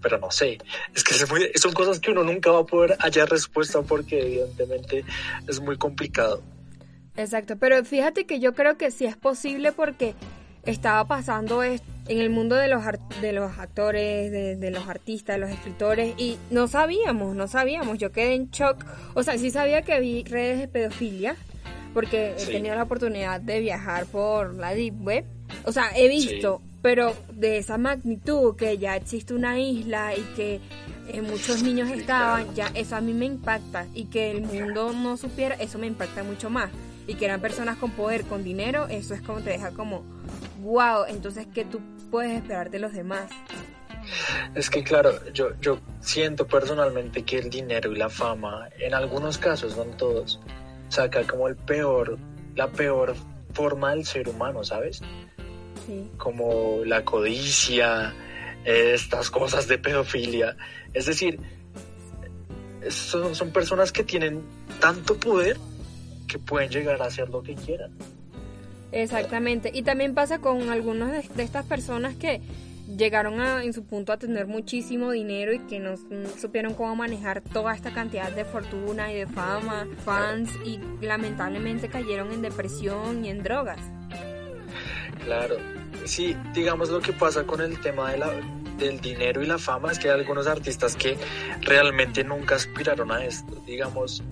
Pero 0.00 0.18
no 0.18 0.30
sé, 0.30 0.58
es 0.94 1.02
que 1.02 1.14
son 1.58 1.72
cosas 1.72 1.98
que 1.98 2.10
uno 2.10 2.22
nunca 2.22 2.50
va 2.50 2.60
a 2.60 2.66
poder 2.66 2.96
hallar 3.00 3.28
respuesta 3.28 3.82
porque 3.82 4.20
evidentemente 4.20 5.04
es 5.48 5.60
muy 5.60 5.78
complicado. 5.78 6.42
Exacto, 7.16 7.56
pero 7.58 7.82
fíjate 7.84 8.26
que 8.26 8.38
yo 8.38 8.54
creo 8.54 8.76
que 8.76 8.90
sí 8.90 9.06
es 9.06 9.16
posible 9.16 9.72
porque 9.72 10.14
estaba 10.66 11.06
pasando 11.06 11.62
en 11.62 11.80
el 12.06 12.30
mundo 12.30 12.56
de 12.56 12.68
los, 12.68 12.82
de 13.20 13.32
los 13.32 13.58
actores, 13.58 14.30
de, 14.32 14.70
los 14.70 14.88
artistas, 14.88 15.36
de 15.36 15.40
los 15.40 15.50
escritores, 15.50 16.14
y 16.18 16.38
no 16.50 16.68
sabíamos, 16.68 17.34
no 17.34 17.48
sabíamos, 17.48 17.98
yo 17.98 18.12
quedé 18.12 18.34
en 18.34 18.50
shock, 18.50 18.84
o 19.14 19.22
sea, 19.22 19.38
sí 19.38 19.50
sabía 19.50 19.82
que 19.82 19.94
había 19.94 20.22
redes 20.24 20.58
de 20.58 20.68
pedofilia, 20.68 21.36
porque 21.92 22.34
he 22.38 22.46
tenido 22.46 22.74
la 22.74 22.82
oportunidad 22.82 23.40
de 23.40 23.60
viajar 23.60 24.06
por 24.06 24.54
la 24.54 24.74
Deep 24.74 25.00
Web, 25.00 25.24
o 25.64 25.72
sea, 25.72 25.90
he 25.94 26.08
visto, 26.08 26.60
pero 26.82 27.14
de 27.32 27.58
esa 27.58 27.78
magnitud, 27.78 28.56
que 28.56 28.78
ya 28.78 28.96
existe 28.96 29.34
una 29.34 29.58
isla 29.58 30.14
y 30.14 30.22
que 30.36 30.60
eh, 31.08 31.22
muchos 31.22 31.62
niños 31.62 31.90
estaban, 31.90 32.54
ya 32.54 32.70
eso 32.74 32.96
a 32.96 33.00
mí 33.00 33.12
me 33.14 33.26
impacta. 33.26 33.86
Y 33.94 34.06
que 34.06 34.30
el 34.30 34.42
mundo 34.42 34.92
no 34.92 35.16
supiera, 35.16 35.54
eso 35.56 35.78
me 35.78 35.86
impacta 35.86 36.22
mucho 36.22 36.50
más. 36.50 36.70
Y 37.06 37.14
que 37.14 37.26
eran 37.26 37.40
personas 37.40 37.76
con 37.78 37.90
poder, 37.90 38.24
con 38.24 38.44
dinero, 38.44 38.86
eso 38.88 39.14
es 39.14 39.20
como 39.20 39.40
te 39.40 39.50
deja 39.50 39.70
como, 39.70 40.04
wow, 40.62 41.04
entonces, 41.08 41.46
¿qué 41.54 41.64
tú 41.64 41.80
puedes 42.10 42.32
esperar 42.32 42.70
de 42.70 42.78
los 42.78 42.92
demás? 42.92 43.30
Es 44.54 44.70
que 44.70 44.82
claro, 44.82 45.12
yo, 45.32 45.58
yo 45.60 45.78
siento 46.00 46.46
personalmente 46.46 47.22
que 47.22 47.38
el 47.38 47.50
dinero 47.50 47.92
y 47.92 47.96
la 47.96 48.08
fama, 48.08 48.68
en 48.78 48.94
algunos 48.94 49.38
casos, 49.38 49.76
no 49.76 49.84
en 49.84 49.96
todos, 49.96 50.40
saca 50.88 51.26
como 51.26 51.48
el 51.48 51.56
peor, 51.56 52.18
la 52.54 52.68
peor 52.68 53.14
forma 53.52 53.90
del 53.90 54.04
ser 54.04 54.28
humano, 54.28 54.64
¿sabes? 54.64 55.00
Sí. 55.86 56.08
Como 56.16 56.82
la 56.84 57.04
codicia, 57.04 58.14
estas 58.64 59.30
cosas 59.30 59.68
de 59.68 59.78
pedofilia. 59.78 60.56
Es 60.92 61.06
decir, 61.06 61.38
son, 62.90 63.34
son 63.34 63.50
personas 63.50 63.92
que 63.92 64.04
tienen 64.04 64.42
tanto 64.80 65.16
poder 65.16 65.56
que 66.26 66.38
pueden 66.38 66.70
llegar 66.70 67.00
a 67.02 67.06
hacer 67.06 67.28
lo 67.28 67.42
que 67.42 67.54
quieran. 67.54 67.92
Exactamente. 68.92 69.70
Y 69.74 69.82
también 69.82 70.14
pasa 70.14 70.38
con 70.38 70.70
algunas 70.70 71.12
de, 71.12 71.34
de 71.34 71.42
estas 71.42 71.66
personas 71.66 72.14
que 72.14 72.40
llegaron 72.96 73.40
a, 73.40 73.64
en 73.64 73.72
su 73.72 73.84
punto 73.84 74.12
a 74.12 74.18
tener 74.18 74.46
muchísimo 74.46 75.10
dinero 75.10 75.52
y 75.52 75.60
que 75.60 75.80
no, 75.80 75.94
no 76.10 76.28
supieron 76.38 76.74
cómo 76.74 76.94
manejar 76.96 77.40
toda 77.40 77.74
esta 77.74 77.92
cantidad 77.92 78.30
de 78.30 78.44
fortuna 78.44 79.12
y 79.12 79.16
de 79.16 79.26
fama, 79.26 79.86
fans 80.04 80.50
y 80.64 80.78
lamentablemente 81.04 81.88
cayeron 81.88 82.32
en 82.32 82.42
depresión 82.42 83.24
y 83.24 83.30
en 83.30 83.42
drogas. 83.42 83.80
Claro. 85.22 85.56
Sí, 86.04 86.36
digamos 86.52 86.90
lo 86.90 87.00
que 87.00 87.12
pasa 87.12 87.44
con 87.44 87.60
el 87.60 87.80
tema 87.80 88.12
de 88.12 88.18
la, 88.18 88.32
del 88.78 89.00
dinero 89.00 89.42
y 89.42 89.46
la 89.46 89.58
fama 89.58 89.92
es 89.92 89.98
que 89.98 90.10
hay 90.10 90.18
algunos 90.18 90.46
artistas 90.46 90.96
que 90.96 91.16
realmente 91.62 92.24
nunca 92.24 92.56
aspiraron 92.56 93.10
a 93.12 93.24
esto. 93.24 93.54
Digamos, 93.66 94.22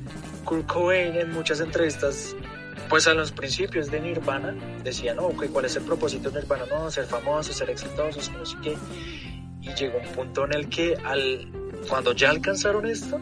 Kurt 0.44 0.66
Cobain 0.66 1.16
en 1.16 1.30
muchas 1.32 1.60
entrevistas, 1.60 2.36
pues 2.88 3.06
a 3.06 3.14
los 3.14 3.32
principios 3.32 3.90
de 3.90 4.00
Nirvana, 4.00 4.54
decía, 4.82 5.14
no, 5.14 5.26
ok, 5.26 5.46
¿cuál 5.52 5.64
es 5.64 5.76
el 5.76 5.84
propósito 5.84 6.30
de 6.30 6.40
Nirvana? 6.40 6.64
No, 6.66 6.90
ser 6.90 7.06
famosos, 7.06 7.56
ser 7.56 7.70
exitosos, 7.70 8.30
no 8.32 8.44
sé 8.44 8.56
qué. 8.62 8.76
Y 9.60 9.72
llegó 9.74 9.98
un 9.98 10.08
punto 10.08 10.44
en 10.44 10.54
el 10.54 10.68
que 10.68 10.96
al, 11.04 11.50
cuando 11.88 12.12
ya 12.12 12.30
alcanzaron 12.30 12.86
esto, 12.86 13.20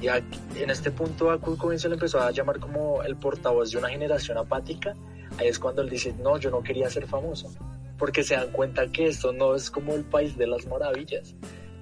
ya 0.00 0.20
en 0.56 0.70
este 0.70 0.90
punto 0.90 1.30
a 1.30 1.38
Kurt 1.38 1.58
Cobain 1.58 1.78
se 1.78 1.88
le 1.88 1.94
empezó 1.94 2.20
a 2.20 2.30
llamar 2.30 2.58
como 2.58 3.02
el 3.02 3.16
portavoz 3.16 3.70
de 3.72 3.78
una 3.78 3.88
generación 3.88 4.38
apática. 4.38 4.94
Ahí 5.38 5.48
es 5.48 5.58
cuando 5.58 5.82
él 5.82 5.90
dice, 5.90 6.14
no, 6.22 6.38
yo 6.38 6.50
no 6.50 6.62
quería 6.62 6.88
ser 6.90 7.06
famoso. 7.06 7.52
Porque 7.98 8.22
se 8.24 8.34
dan 8.34 8.50
cuenta 8.50 8.86
que 8.88 9.06
esto 9.06 9.32
no 9.32 9.54
es 9.54 9.70
como 9.70 9.94
el 9.94 10.04
país 10.04 10.36
de 10.36 10.46
las 10.46 10.66
maravillas, 10.66 11.34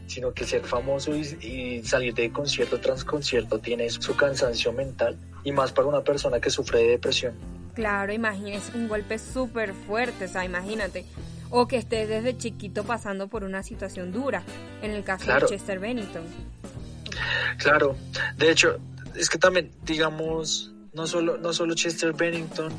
sino 0.06 0.32
que 0.32 0.44
ser 0.44 0.62
famoso 0.62 1.14
y, 1.14 1.20
y 1.40 1.82
salir 1.84 2.14
de 2.14 2.30
concierto 2.32 2.78
tras 2.80 3.04
concierto 3.04 3.58
tiene 3.58 3.88
su 3.90 4.16
cansancio 4.16 4.72
mental 4.72 5.16
y 5.44 5.52
más 5.52 5.72
para 5.72 5.88
una 5.88 6.02
persona 6.02 6.40
que 6.40 6.50
sufre 6.50 6.80
de 6.80 6.88
depresión. 6.90 7.34
Claro, 7.74 8.12
imagínese 8.12 8.76
un 8.76 8.88
golpe 8.88 9.18
súper 9.18 9.72
fuerte, 9.72 10.24
o 10.24 10.28
sea, 10.28 10.44
imagínate. 10.44 11.06
O 11.48 11.66
que 11.66 11.76
estés 11.78 12.08
desde 12.08 12.36
chiquito 12.36 12.84
pasando 12.84 13.28
por 13.28 13.42
una 13.44 13.62
situación 13.62 14.12
dura, 14.12 14.42
en 14.82 14.90
el 14.90 15.02
caso 15.02 15.24
Claro. 15.24 15.46
de 15.48 15.56
Chester 15.56 15.78
Bennington. 15.78 16.22
Claro, 17.58 17.96
de 18.36 18.50
hecho, 18.50 18.78
es 19.16 19.28
que 19.28 19.38
también, 19.38 19.70
digamos, 19.84 20.72
no 20.92 21.06
solo, 21.06 21.38
no 21.38 21.52
solo 21.52 21.74
Chester 21.74 22.12
Bennington, 22.12 22.72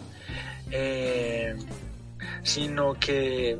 eh, 0.72 1.56
sino 2.44 2.94
que 3.00 3.58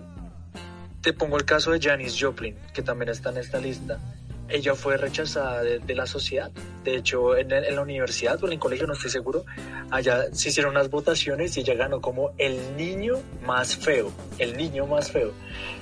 te 1.02 1.14
pongo 1.14 1.38
el 1.38 1.46
caso 1.46 1.72
de 1.72 1.80
Janis 1.80 2.18
Joplin, 2.20 2.56
que 2.74 2.82
también 2.82 3.10
está 3.10 3.30
en 3.32 3.38
esta 3.38 3.60
lista. 3.60 4.00
Ella 4.48 4.76
fue 4.76 4.98
rechazada 4.98 5.64
de, 5.64 5.80
de 5.80 5.96
la 5.96 6.06
sociedad. 6.06 6.52
De 6.84 6.96
hecho, 6.96 7.38
en, 7.38 7.52
en 7.52 7.76
la 7.76 7.82
universidad 7.82 8.44
o 8.44 8.48
en 8.48 8.54
el 8.54 8.60
colegio, 8.60 8.86
no 8.86 8.94
estoy 8.94 9.10
seguro, 9.10 9.46
allá 9.90 10.26
se 10.34 10.50
hicieron 10.50 10.72
unas 10.72 10.90
votaciones 10.90 11.56
y 11.56 11.62
ella 11.62 11.76
ganó 11.76 12.02
como 12.02 12.32
el 12.38 12.76
niño 12.76 13.20
más 13.46 13.76
feo. 13.76 14.12
El 14.40 14.58
niño 14.58 14.86
más 14.88 15.12
feo. 15.12 15.32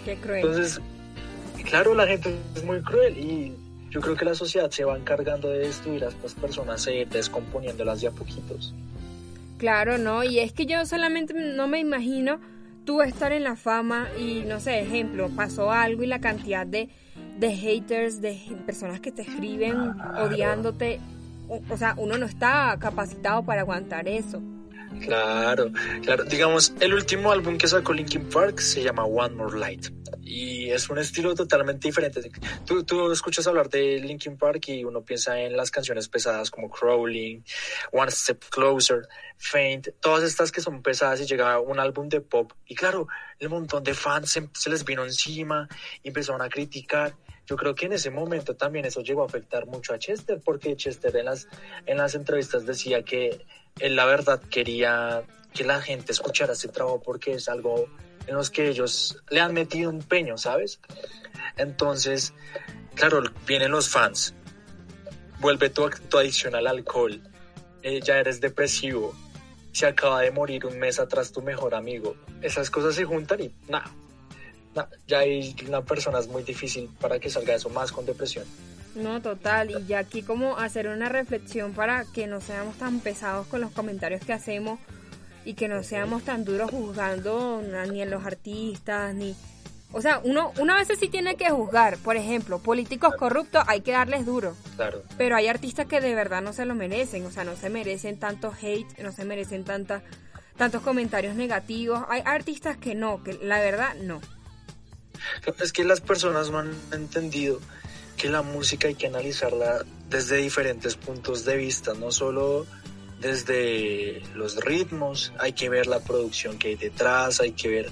Qué 0.06 0.18
cruel. 0.18 0.46
Entonces, 0.46 0.80
claro, 1.64 1.96
la 1.96 2.06
gente 2.06 2.36
es 2.56 2.64
muy 2.64 2.82
cruel 2.82 3.18
y 3.18 3.56
yo 3.90 4.02
creo 4.02 4.16
que 4.16 4.26
la 4.26 4.36
sociedad 4.36 4.70
se 4.70 4.84
va 4.84 4.96
encargando 4.96 5.50
de 5.50 5.60
destruir 5.60 6.06
a 6.06 6.10
estas 6.10 6.36
personas 6.36 6.86
e 6.86 6.98
ir 6.98 7.10
descomponiéndolas 7.10 8.02
de 8.02 8.08
a 8.08 8.12
poquitos. 8.12 8.74
Claro, 9.60 9.98
no, 9.98 10.24
y 10.24 10.40
es 10.40 10.54
que 10.54 10.66
yo 10.66 10.86
solamente 10.86 11.34
no 11.34 11.68
me 11.68 11.80
imagino 11.80 12.40
tú 12.86 13.02
estar 13.02 13.34
en 13.34 13.44
la 13.44 13.58
fama 13.58 14.08
y 14.18 14.44
no 14.48 14.62
sé, 14.62 14.80
ejemplo, 14.80 15.30
pasó 15.36 15.70
algo 15.72 16.02
y 16.02 16.08
la 16.08 16.22
cantidad 16.22 16.66
de, 16.66 16.88
de 17.38 17.52
haters, 17.52 18.22
de 18.22 18.40
personas 18.66 19.02
que 19.02 19.12
te 19.12 19.24
escriben 19.24 19.76
odiándote, 20.18 21.02
o, 21.50 21.62
o 21.70 21.78
sea, 21.78 21.94
uno 21.98 22.18
no 22.18 22.26
está 22.26 22.78
capacitado 22.80 23.44
para 23.44 23.62
aguantar 23.62 24.08
eso. 24.08 24.42
Claro, 25.02 25.72
claro. 26.04 26.24
Digamos, 26.24 26.74
el 26.80 26.94
último 26.94 27.32
álbum 27.32 27.58
que 27.58 27.68
sacó 27.68 27.94
Linkin 27.94 28.30
Park 28.30 28.60
se 28.60 28.82
llama 28.82 29.04
One 29.04 29.36
More 29.36 29.60
Light. 29.60 29.88
Y 30.30 30.70
es 30.70 30.88
un 30.92 31.00
estilo 31.00 31.34
totalmente 31.34 31.88
diferente. 31.88 32.22
Tú, 32.64 33.12
escuchas 33.12 33.48
hablar 33.48 33.68
de 33.68 34.00
Linkin 34.00 34.38
Park 34.38 34.68
y 34.68 34.84
uno 34.84 35.02
piensa 35.02 35.40
en 35.40 35.58
las 35.58 35.72
canciones 35.72 36.08
pesadas 36.08 36.52
como 36.52 36.70
Crawling, 36.70 37.44
One 37.92 38.12
Step 38.12 38.46
Closer, 38.52 39.08
Faint, 39.38 39.88
todas 40.00 40.24
estas 40.24 40.52
que 40.52 40.62
son 40.62 40.84
pesadas 40.84 41.20
y 41.22 41.26
llega 41.26 41.60
un 41.60 41.80
álbum 41.80 42.10
de 42.10 42.22
pop. 42.22 42.52
Y 42.68 42.76
claro, 42.76 43.08
el 43.40 43.50
montón 43.50 43.84
de 43.84 43.96
fans 43.96 44.30
se, 44.30 44.48
se 44.54 44.70
les 44.70 44.86
vino 44.86 45.04
encima 45.04 45.68
y 46.04 46.10
empezaron 46.10 46.44
a 46.44 46.50
criticar. 46.50 47.16
Yo 47.48 47.56
creo 47.56 47.74
que 47.74 47.88
en 47.88 47.94
ese 47.94 48.12
momento 48.12 48.56
también 48.56 48.86
eso 48.86 49.02
llegó 49.02 49.24
a 49.24 49.26
afectar 49.26 49.66
mucho 49.66 49.96
a 49.96 49.98
Chester, 49.98 50.40
porque 50.46 50.76
Chester 50.76 51.16
en 51.16 51.26
las, 51.26 51.48
en 51.88 51.98
las 51.98 52.14
entrevistas 52.14 52.68
decía 52.68 53.02
que 53.02 53.48
él 53.80 53.96
la 53.96 54.06
verdad 54.06 54.40
quería 54.40 55.24
que 55.56 55.64
la 55.64 55.82
gente 55.82 56.12
escuchara 56.12 56.54
este 56.54 56.68
trabajo 56.68 57.02
porque 57.02 57.32
es 57.32 57.50
algo 57.50 57.88
en 58.28 58.36
los 58.36 58.50
que 58.50 58.70
ellos 58.70 59.22
le 59.30 59.40
han 59.40 59.54
metido 59.54 59.90
un 59.90 60.00
peño, 60.00 60.38
¿sabes? 60.38 60.80
Entonces, 61.58 62.34
claro, 62.96 63.24
vienen 63.46 63.72
los 63.72 63.90
fans, 63.90 64.34
vuelve 65.40 65.70
tu, 65.70 65.90
tu 66.10 66.18
adicción 66.18 66.56
al 66.56 66.68
alcohol, 66.68 67.22
eh, 67.82 68.00
ya 68.02 68.18
eres 68.18 68.42
depresivo, 68.42 69.14
se 69.72 69.88
acaba 69.88 70.22
de 70.22 70.32
morir 70.32 70.66
un 70.66 70.80
mes 70.80 71.00
atrás 71.00 71.32
tu 71.32 71.42
mejor 71.42 71.76
amigo, 71.76 72.16
esas 72.42 72.70
cosas 72.70 72.96
se 72.96 73.06
juntan 73.06 73.42
y 73.42 73.52
nada, 73.68 73.92
nah, 74.76 74.86
ya 75.08 75.20
hay 75.20 75.56
una 75.68 75.82
persona 75.82 76.20
es 76.20 76.28
muy 76.28 76.44
difícil 76.44 76.90
para 77.00 77.20
que 77.20 77.30
salga 77.30 77.56
eso 77.56 77.70
más 77.70 77.92
con 77.92 78.06
depresión. 78.06 78.46
No, 78.96 79.22
total, 79.22 79.72
y 79.72 79.86
ya 79.86 80.00
aquí 80.00 80.24
como 80.24 80.58
hacer 80.58 80.88
una 80.88 81.10
reflexión 81.10 81.74
para 81.74 82.06
que 82.06 82.28
no 82.28 82.42
seamos 82.42 82.76
tan 82.78 83.00
pesados 83.00 83.48
con 83.48 83.62
los 83.62 83.72
comentarios 83.72 84.22
que 84.26 84.34
hacemos 84.34 84.80
y 85.50 85.56
que 85.56 85.68
no 85.68 85.82
seamos 85.82 86.24
tan 86.24 86.46
duros 86.46 86.70
juzgando 86.70 87.64
ni 87.90 88.04
en 88.04 88.12
los 88.12 88.24
artistas, 88.24 89.16
ni... 89.16 89.36
O 89.92 90.00
sea, 90.00 90.22
uno, 90.24 90.54
uno 90.60 90.74
a 90.76 90.78
veces 90.78 91.00
sí 91.00 91.08
tiene 91.08 91.36
que 91.36 91.50
juzgar, 91.50 91.98
por 91.98 92.16
ejemplo, 92.16 92.60
políticos 92.60 93.16
corruptos 93.18 93.64
hay 93.66 93.82
que 93.82 93.94
darles 93.94 94.28
duro, 94.28 94.56
Claro, 94.76 95.02
pero 95.18 95.36
hay 95.36 95.48
artistas 95.48 95.88
que 95.88 96.00
de 96.00 96.14
verdad 96.14 96.44
no 96.44 96.54
se 96.54 96.66
lo 96.66 96.76
merecen, 96.76 97.26
o 97.26 97.32
sea, 97.32 97.44
no 97.44 97.56
se 97.56 97.72
merecen 97.72 98.20
tanto 98.20 98.54
hate, 98.62 99.00
no 99.00 99.12
se 99.12 99.26
merecen 99.26 99.64
tanta, 99.64 100.04
tantos 100.56 100.84
comentarios 100.84 101.36
negativos, 101.36 102.04
hay 102.10 102.22
artistas 102.24 102.78
que 102.78 102.94
no, 102.94 103.24
que 103.24 103.34
la 103.42 103.60
verdad 103.60 103.96
no. 104.04 104.22
es 105.60 105.74
que 105.74 105.84
las 105.84 106.02
personas 106.02 106.52
no 106.52 106.60
han 106.60 106.72
entendido 106.92 107.60
que 108.16 108.30
la 108.30 108.44
música 108.44 108.88
hay 108.88 108.96
que 108.96 109.08
analizarla 109.08 109.84
desde 110.10 110.38
diferentes 110.38 110.96
puntos 110.96 111.46
de 111.46 111.58
vista, 111.58 111.96
no 111.96 112.12
solo 112.12 112.68
desde 113.20 114.22
los 114.36 114.56
ritmos, 114.64 115.34
hay 115.40 115.54
que 115.54 115.70
ver 115.70 115.88
la 115.88 116.00
producción 116.00 116.58
que 116.58 116.70
hay 116.70 116.76
detrás, 116.76 117.42
hay 117.42 117.52
que 117.52 117.68
ver 117.68 117.92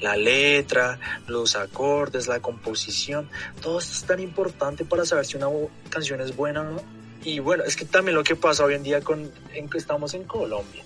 la 0.00 0.16
letra, 0.16 0.98
los 1.26 1.56
acordes, 1.56 2.28
la 2.28 2.40
composición, 2.40 3.28
todo 3.60 3.78
esto 3.80 3.92
es 3.92 4.04
tan 4.04 4.20
importante 4.20 4.84
para 4.84 5.04
saber 5.04 5.26
si 5.26 5.36
una 5.36 5.48
canción 5.90 6.20
es 6.20 6.36
buena 6.36 6.60
o 6.60 6.64
no. 6.64 6.82
Y 7.24 7.40
bueno, 7.40 7.64
es 7.64 7.74
que 7.76 7.84
también 7.84 8.14
lo 8.14 8.22
que 8.22 8.36
pasa 8.36 8.64
hoy 8.64 8.74
en 8.74 8.84
día 8.84 9.00
con 9.00 9.32
en 9.52 9.68
que 9.68 9.78
estamos 9.78 10.14
en 10.14 10.22
Colombia. 10.24 10.84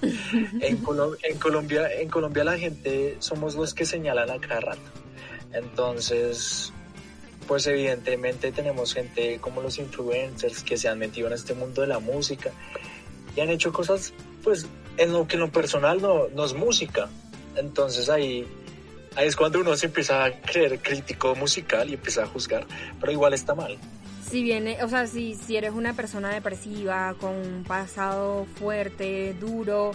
en, 0.60 0.82
Colo- 0.82 1.16
en 1.22 1.38
Colombia, 1.38 1.88
en 1.92 2.08
Colombia 2.08 2.42
la 2.42 2.58
gente 2.58 3.16
somos 3.20 3.54
los 3.54 3.72
que 3.74 3.86
señalan 3.86 4.30
a 4.30 4.40
cada 4.40 4.60
rato. 4.60 4.80
Entonces, 5.52 6.72
pues 7.46 7.66
evidentemente 7.66 8.50
tenemos 8.52 8.94
gente 8.94 9.38
como 9.40 9.60
los 9.62 9.78
influencers 9.78 10.62
que 10.62 10.76
se 10.76 10.88
han 10.88 10.98
metido 10.98 11.28
en 11.28 11.34
este 11.34 11.54
mundo 11.54 11.82
de 11.82 11.86
la 11.88 11.98
música 12.00 12.50
y 13.36 13.40
han 13.40 13.50
hecho 13.50 13.72
cosas, 13.72 14.12
pues, 14.42 14.66
en 14.96 15.12
lo 15.12 15.26
que 15.26 15.36
en 15.36 15.40
lo 15.40 15.50
personal 15.50 16.00
no, 16.00 16.28
no 16.28 16.44
es 16.44 16.54
música. 16.54 17.08
Entonces 17.56 18.08
ahí, 18.08 18.46
ahí 19.16 19.26
es 19.26 19.36
cuando 19.36 19.60
uno 19.60 19.76
se 19.76 19.86
empieza 19.86 20.24
a 20.24 20.32
creer 20.32 20.78
crítico 20.80 21.34
musical 21.34 21.88
y 21.90 21.94
empieza 21.94 22.24
a 22.24 22.26
juzgar, 22.26 22.66
pero 23.00 23.12
igual 23.12 23.34
está 23.34 23.54
mal. 23.54 23.76
Si 24.30 24.42
viene, 24.42 24.82
o 24.84 24.88
sea, 24.88 25.06
si, 25.06 25.34
si 25.34 25.56
eres 25.56 25.72
una 25.72 25.94
persona 25.94 26.30
depresiva, 26.30 27.14
con 27.20 27.34
un 27.34 27.64
pasado 27.64 28.46
fuerte, 28.56 29.34
duro, 29.34 29.90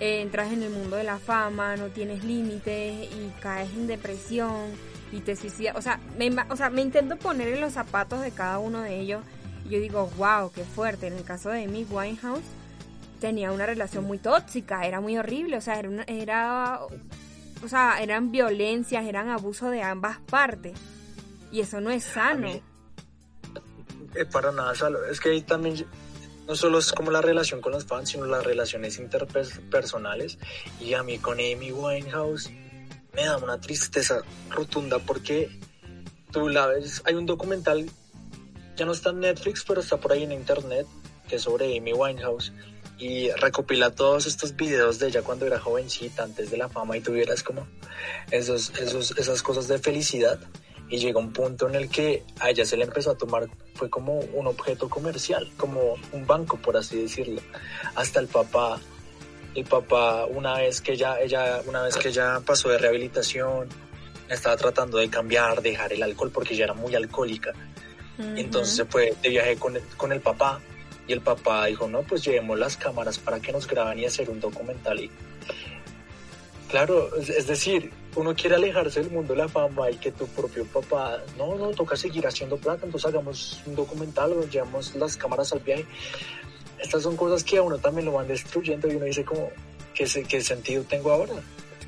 eh, 0.00 0.22
entras 0.22 0.52
en 0.52 0.62
el 0.62 0.70
mundo 0.70 0.96
de 0.96 1.04
la 1.04 1.18
fama, 1.18 1.76
no 1.76 1.86
tienes 1.86 2.24
límites 2.24 3.08
y 3.12 3.30
caes 3.40 3.70
en 3.74 3.86
depresión 3.86 4.72
y 5.12 5.20
te 5.20 5.36
suicidas. 5.36 5.76
O 5.76 5.82
sea, 5.82 6.00
me, 6.18 6.30
o 6.50 6.56
sea, 6.56 6.68
me 6.68 6.82
intento 6.82 7.16
poner 7.16 7.48
en 7.48 7.60
los 7.60 7.74
zapatos 7.74 8.20
de 8.22 8.32
cada 8.32 8.58
uno 8.58 8.82
de 8.82 9.00
ellos 9.00 9.22
y 9.64 9.70
yo 9.70 9.80
digo, 9.80 10.10
wow, 10.18 10.50
qué 10.52 10.64
fuerte. 10.64 11.06
En 11.06 11.14
el 11.14 11.24
caso 11.24 11.50
de 11.50 11.64
Amy 11.64 11.86
Winehouse, 11.88 12.44
tenía 13.20 13.52
una 13.52 13.66
relación 13.66 14.04
muy 14.04 14.18
tóxica, 14.18 14.86
era 14.86 15.00
muy 15.00 15.16
horrible, 15.18 15.56
o 15.56 15.60
sea, 15.60 15.78
era, 15.78 15.88
una- 15.88 16.04
era 16.04 16.80
o 17.64 17.68
sea, 17.68 18.00
eran 18.02 18.30
violencias, 18.30 19.04
eran 19.06 19.28
abusos 19.30 19.70
de 19.70 19.82
ambas 19.82 20.18
partes. 20.18 20.72
Y 21.50 21.60
eso 21.60 21.80
no 21.80 21.90
es 21.90 22.04
sano. 22.04 22.48
Eh, 24.14 24.24
para 24.30 24.52
nada, 24.52 24.72
es 25.10 25.20
que 25.20 25.30
ahí 25.30 25.42
también 25.42 25.86
no 26.46 26.54
solo 26.54 26.78
es 26.78 26.92
como 26.92 27.10
la 27.10 27.22
relación 27.22 27.60
con 27.60 27.72
los 27.72 27.84
fans, 27.86 28.10
sino 28.10 28.26
las 28.26 28.44
relaciones 28.44 28.98
interpersonales. 28.98 30.38
Y 30.80 30.94
a 30.94 31.02
mí 31.02 31.18
con 31.18 31.34
Amy 31.34 31.72
Winehouse 31.72 32.50
me 33.14 33.24
da 33.24 33.36
una 33.38 33.60
tristeza 33.60 34.22
rotunda 34.50 34.98
porque 34.98 35.48
tú 36.32 36.48
la 36.48 36.66
ves, 36.66 37.02
hay 37.04 37.14
un 37.14 37.26
documental, 37.26 37.88
ya 38.76 38.84
no 38.84 38.92
está 38.92 39.10
en 39.10 39.20
Netflix, 39.20 39.64
pero 39.66 39.80
está 39.80 39.96
por 39.96 40.12
ahí 40.12 40.22
en 40.24 40.32
internet, 40.32 40.86
que 41.28 41.36
es 41.36 41.42
sobre 41.42 41.76
Amy 41.76 41.92
Winehouse 41.92 42.52
y 42.98 43.30
recopila 43.32 43.90
todos 43.90 44.26
estos 44.26 44.56
videos 44.56 44.98
de 44.98 45.08
ella 45.08 45.22
cuando 45.22 45.46
era 45.46 45.60
jovencita, 45.60 46.22
antes 46.22 46.50
de 46.50 46.56
la 46.56 46.68
fama 46.68 46.96
y 46.96 47.00
tuvieras 47.00 47.42
como 47.42 47.66
esos, 48.30 48.70
esos, 48.78 49.12
esas 49.18 49.42
cosas 49.42 49.68
de 49.68 49.78
felicidad 49.78 50.38
y 50.88 50.98
llegó 50.98 51.20
un 51.20 51.32
punto 51.32 51.68
en 51.68 51.74
el 51.74 51.88
que 51.90 52.22
a 52.40 52.50
ella 52.50 52.64
se 52.64 52.76
le 52.76 52.84
empezó 52.84 53.10
a 53.10 53.18
tomar, 53.18 53.48
fue 53.74 53.90
como 53.90 54.18
un 54.18 54.46
objeto 54.46 54.88
comercial, 54.88 55.50
como 55.56 55.96
un 56.12 56.26
banco, 56.26 56.56
por 56.58 56.76
así 56.76 57.02
decirlo. 57.02 57.40
Hasta 57.96 58.20
el 58.20 58.28
papá, 58.28 58.80
el 59.54 59.64
papá, 59.64 60.26
una 60.26 60.54
vez 60.58 60.80
que 60.80 60.92
ella, 60.92 61.20
ella, 61.20 61.60
una 61.66 61.82
vez 61.82 61.96
que 61.96 62.08
ella 62.08 62.40
pasó 62.46 62.68
de 62.68 62.78
rehabilitación, 62.78 63.68
estaba 64.28 64.56
tratando 64.56 64.98
de 64.98 65.10
cambiar, 65.10 65.60
dejar 65.60 65.92
el 65.92 66.02
alcohol 66.02 66.30
porque 66.32 66.54
ella 66.54 66.64
era 66.64 66.74
muy 66.74 66.94
alcohólica. 66.94 67.52
entonces 68.18 68.76
se 68.76 68.84
fue 68.84 69.14
de 69.22 69.28
viaje 69.28 69.56
con 69.56 69.76
el, 69.76 69.82
con 69.96 70.12
el 70.12 70.20
papá 70.20 70.60
y 71.06 71.12
el 71.12 71.20
papá 71.20 71.66
dijo, 71.66 71.88
no, 71.88 72.02
pues 72.02 72.24
llevemos 72.24 72.58
las 72.58 72.76
cámaras 72.76 73.18
para 73.18 73.40
que 73.40 73.52
nos 73.52 73.66
graban 73.66 73.98
y 73.98 74.04
hacer 74.04 74.28
un 74.30 74.40
documental. 74.40 74.98
Y 75.00 75.10
claro, 76.68 77.14
es 77.16 77.46
decir, 77.46 77.90
uno 78.16 78.34
quiere 78.34 78.56
alejarse 78.56 79.02
del 79.02 79.12
mundo 79.12 79.34
de 79.34 79.40
la 79.40 79.48
fama 79.48 79.90
y 79.90 79.96
que 79.96 80.10
tu 80.10 80.26
propio 80.26 80.64
papá, 80.64 81.22
no, 81.36 81.54
no, 81.54 81.70
toca 81.70 81.96
seguir 81.96 82.26
haciendo 82.26 82.56
plata, 82.56 82.86
entonces 82.86 83.08
hagamos 83.08 83.60
un 83.66 83.76
documental 83.76 84.32
o 84.32 84.48
llevamos 84.48 84.94
las 84.96 85.16
cámaras 85.16 85.52
al 85.52 85.60
viaje. 85.60 85.86
Estas 86.82 87.02
son 87.02 87.16
cosas 87.16 87.44
que 87.44 87.58
a 87.58 87.62
uno 87.62 87.78
también 87.78 88.06
lo 88.06 88.12
van 88.12 88.26
destruyendo 88.26 88.88
y 88.88 88.96
uno 88.96 89.04
dice 89.04 89.24
como, 89.24 89.50
¿qué, 89.94 90.04
qué 90.28 90.40
sentido 90.40 90.82
tengo 90.84 91.12
ahora? 91.12 91.34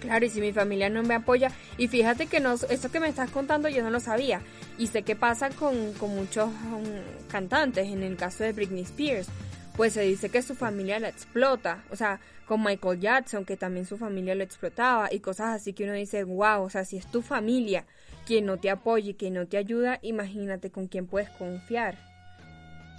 Claro, 0.00 0.24
y 0.24 0.30
si 0.30 0.40
mi 0.40 0.52
familia 0.52 0.88
no 0.88 1.02
me 1.02 1.14
apoya, 1.14 1.50
y 1.76 1.88
fíjate 1.88 2.26
que 2.26 2.40
no, 2.40 2.54
esto 2.54 2.90
que 2.90 3.00
me 3.00 3.08
estás 3.08 3.30
contando 3.30 3.68
yo 3.68 3.82
no 3.82 3.90
lo 3.90 4.00
sabía, 4.00 4.42
y 4.78 4.86
sé 4.86 5.02
que 5.02 5.16
pasa 5.16 5.50
con, 5.50 5.92
con 5.94 6.14
muchos 6.14 6.46
um, 6.46 6.84
cantantes, 7.28 7.88
en 7.88 8.02
el 8.02 8.16
caso 8.16 8.44
de 8.44 8.52
Britney 8.52 8.82
Spears, 8.82 9.28
pues 9.76 9.92
se 9.92 10.02
dice 10.02 10.28
que 10.28 10.42
su 10.42 10.54
familia 10.54 10.98
la 10.98 11.08
explota, 11.08 11.84
o 11.90 11.96
sea, 11.96 12.20
con 12.46 12.64
Michael 12.64 12.98
Jackson, 12.98 13.44
que 13.44 13.56
también 13.56 13.86
su 13.86 13.96
familia 13.96 14.34
lo 14.34 14.42
explotaba 14.42 15.08
y 15.12 15.20
cosas 15.20 15.54
así 15.54 15.72
que 15.72 15.84
uno 15.84 15.92
dice, 15.92 16.24
wow, 16.24 16.62
o 16.62 16.70
sea, 16.70 16.84
si 16.84 16.96
es 16.96 17.08
tu 17.10 17.22
familia 17.22 17.84
quien 18.26 18.46
no 18.46 18.58
te 18.58 18.70
apoya 18.70 19.10
y 19.10 19.14
quien 19.14 19.34
no 19.34 19.46
te 19.46 19.56
ayuda, 19.56 19.98
imagínate 20.02 20.70
con 20.70 20.88
quién 20.88 21.06
puedes 21.06 21.30
confiar. 21.30 21.96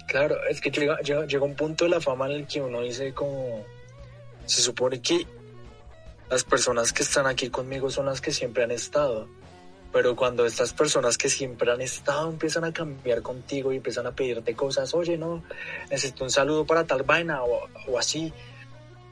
Claro, 0.06 0.36
es 0.48 0.60
que 0.60 0.70
llega, 0.70 0.98
llega, 1.00 1.44
un 1.44 1.54
punto 1.54 1.84
de 1.84 1.90
la 1.90 2.00
fama 2.00 2.26
en 2.26 2.32
el 2.32 2.46
que 2.46 2.60
uno 2.60 2.80
dice 2.80 3.12
como, 3.12 3.64
se 4.46 4.62
supone 4.62 5.00
que 5.00 5.26
las 6.30 6.44
personas 6.44 6.92
que 6.92 7.02
están 7.02 7.26
aquí 7.26 7.50
conmigo 7.50 7.90
son 7.90 8.06
las 8.06 8.20
que 8.20 8.32
siempre 8.32 8.64
han 8.64 8.70
estado. 8.70 9.28
Pero 9.92 10.14
cuando 10.14 10.46
estas 10.46 10.72
personas 10.72 11.18
que 11.18 11.28
siempre 11.28 11.72
han 11.72 11.80
estado 11.80 12.30
empiezan 12.30 12.62
a 12.64 12.72
cambiar 12.72 13.22
contigo 13.22 13.72
y 13.72 13.76
empiezan 13.76 14.06
a 14.06 14.12
pedirte 14.12 14.54
cosas, 14.54 14.94
oye, 14.94 15.18
no, 15.18 15.42
necesito 15.90 16.22
un 16.22 16.30
saludo 16.30 16.64
para 16.64 16.84
tal 16.84 17.02
vaina 17.02 17.42
o, 17.42 17.68
o 17.88 17.98
así, 17.98 18.32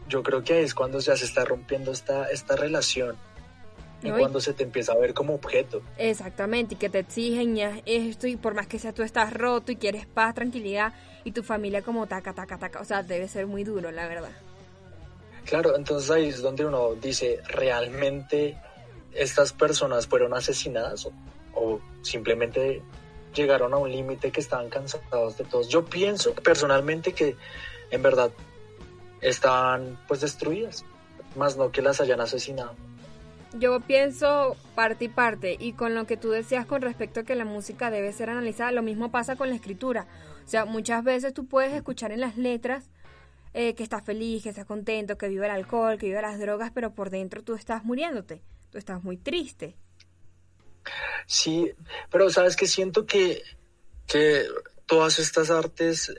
yo 0.09 0.23
creo 0.23 0.45
que 0.45 0.63
es 0.63 0.75
cuando 0.75 1.01
ya 1.01 1.17
se 1.17 1.25
está 1.25 1.45
rompiendo 1.45 1.91
esta, 1.91 2.31
esta 2.31 2.55
relación. 2.55 3.17
Y 4.01 4.11
cuando 4.11 4.41
se 4.41 4.53
te 4.53 4.63
empieza 4.63 4.93
a 4.93 4.97
ver 4.97 5.13
como 5.13 5.35
objeto. 5.35 5.83
Exactamente, 5.97 6.77
y 6.77 6.79
que 6.79 6.89
te 6.89 7.01
exigen 7.01 7.57
ya 7.57 7.83
esto, 7.85 8.29
y 8.29 8.37
por 8.37 8.55
más 8.55 8.69
que 8.69 8.79
sea 8.79 8.93
tú 8.93 9.03
estás 9.03 9.33
roto 9.33 9.73
y 9.73 9.77
quieres 9.77 10.07
paz, 10.07 10.37
tranquilidad, 10.37 10.93
y 11.25 11.33
tu 11.33 11.43
familia 11.43 11.83
como 11.83 12.07
taca, 12.07 12.33
taca, 12.33 12.59
taca. 12.59 12.81
O 12.81 12.85
sea, 12.85 13.03
debe 13.03 13.27
ser 13.27 13.49
muy 13.49 13.65
duro, 13.65 13.91
la 13.91 14.07
verdad. 14.07 14.31
Claro, 15.49 15.75
entonces 15.77 16.11
ahí 16.11 16.29
es 16.29 16.43
donde 16.43 16.67
uno 16.67 16.95
dice, 16.95 17.41
¿realmente 17.49 18.59
estas 19.15 19.55
personas 19.55 20.07
fueron 20.07 20.35
asesinadas 20.35 21.09
o, 21.55 21.81
simplemente 22.03 22.83
llegaron 23.35 23.73
a 23.73 23.79
un 23.79 23.91
límite 23.91 24.31
que 24.31 24.41
estaban 24.41 24.69
cansados 24.69 25.39
de 25.39 25.45
todos? 25.45 25.69
Yo 25.69 25.87
pienso 25.87 26.35
personalmente 26.35 27.15
que 27.15 27.35
en 27.91 28.03
verdad 28.03 28.31
están 29.23 29.99
pues 30.07 30.21
destruidas, 30.21 30.85
más 31.35 31.57
no 31.57 31.73
que 31.73 31.81
las 31.81 32.03
hayan 32.03 32.21
asesinado. 32.21 32.75
Yo 33.55 33.81
pienso 33.81 34.55
parte 34.75 35.07
y 35.07 35.09
parte, 35.09 35.57
y 35.59 35.73
con 35.73 35.95
lo 35.95 36.07
que 36.07 36.19
tú 36.19 36.29
decías 36.29 36.67
con 36.67 36.83
respecto 36.83 37.21
a 37.21 37.23
que 37.23 37.35
la 37.35 37.47
música 37.47 37.91
debe 37.91 38.13
ser 38.13 38.29
analizada, 38.29 38.71
lo 38.73 38.83
mismo 38.83 39.11
pasa 39.11 39.35
con 39.37 39.49
la 39.49 39.55
escritura. 39.55 40.07
O 40.45 40.49
sea, 40.49 40.67
muchas 40.67 41.03
veces 41.05 41.33
tú 41.33 41.47
puedes 41.47 41.73
escuchar 41.73 42.13
en 42.13 42.21
las 42.21 42.37
letras 42.37 42.91
eh, 43.55 43.75
que 43.75 43.83
estás 43.83 44.05
feliz, 44.05 44.43
que 44.43 44.51
estás 44.51 44.67
contento, 44.67 45.19
que 45.19 45.29
vive 45.29 45.47
el 45.47 45.53
alcohol, 45.53 45.99
que 45.99 46.07
vive 46.07 46.23
las 46.23 46.39
drogas, 46.39 46.71
pero 46.75 46.95
por 46.95 47.11
dentro 47.11 47.43
tú 47.43 47.55
estás 47.55 47.85
muriéndote, 47.85 48.43
tú 48.71 48.79
estás 48.79 49.03
muy 49.03 49.17
triste. 49.17 49.77
Sí, 51.27 51.73
pero 52.11 52.31
sabes 52.31 52.57
que 52.57 52.67
siento 52.67 53.05
que, 53.05 53.43
que 54.07 54.45
todas 54.87 55.19
estas 55.19 55.51
artes 55.51 56.13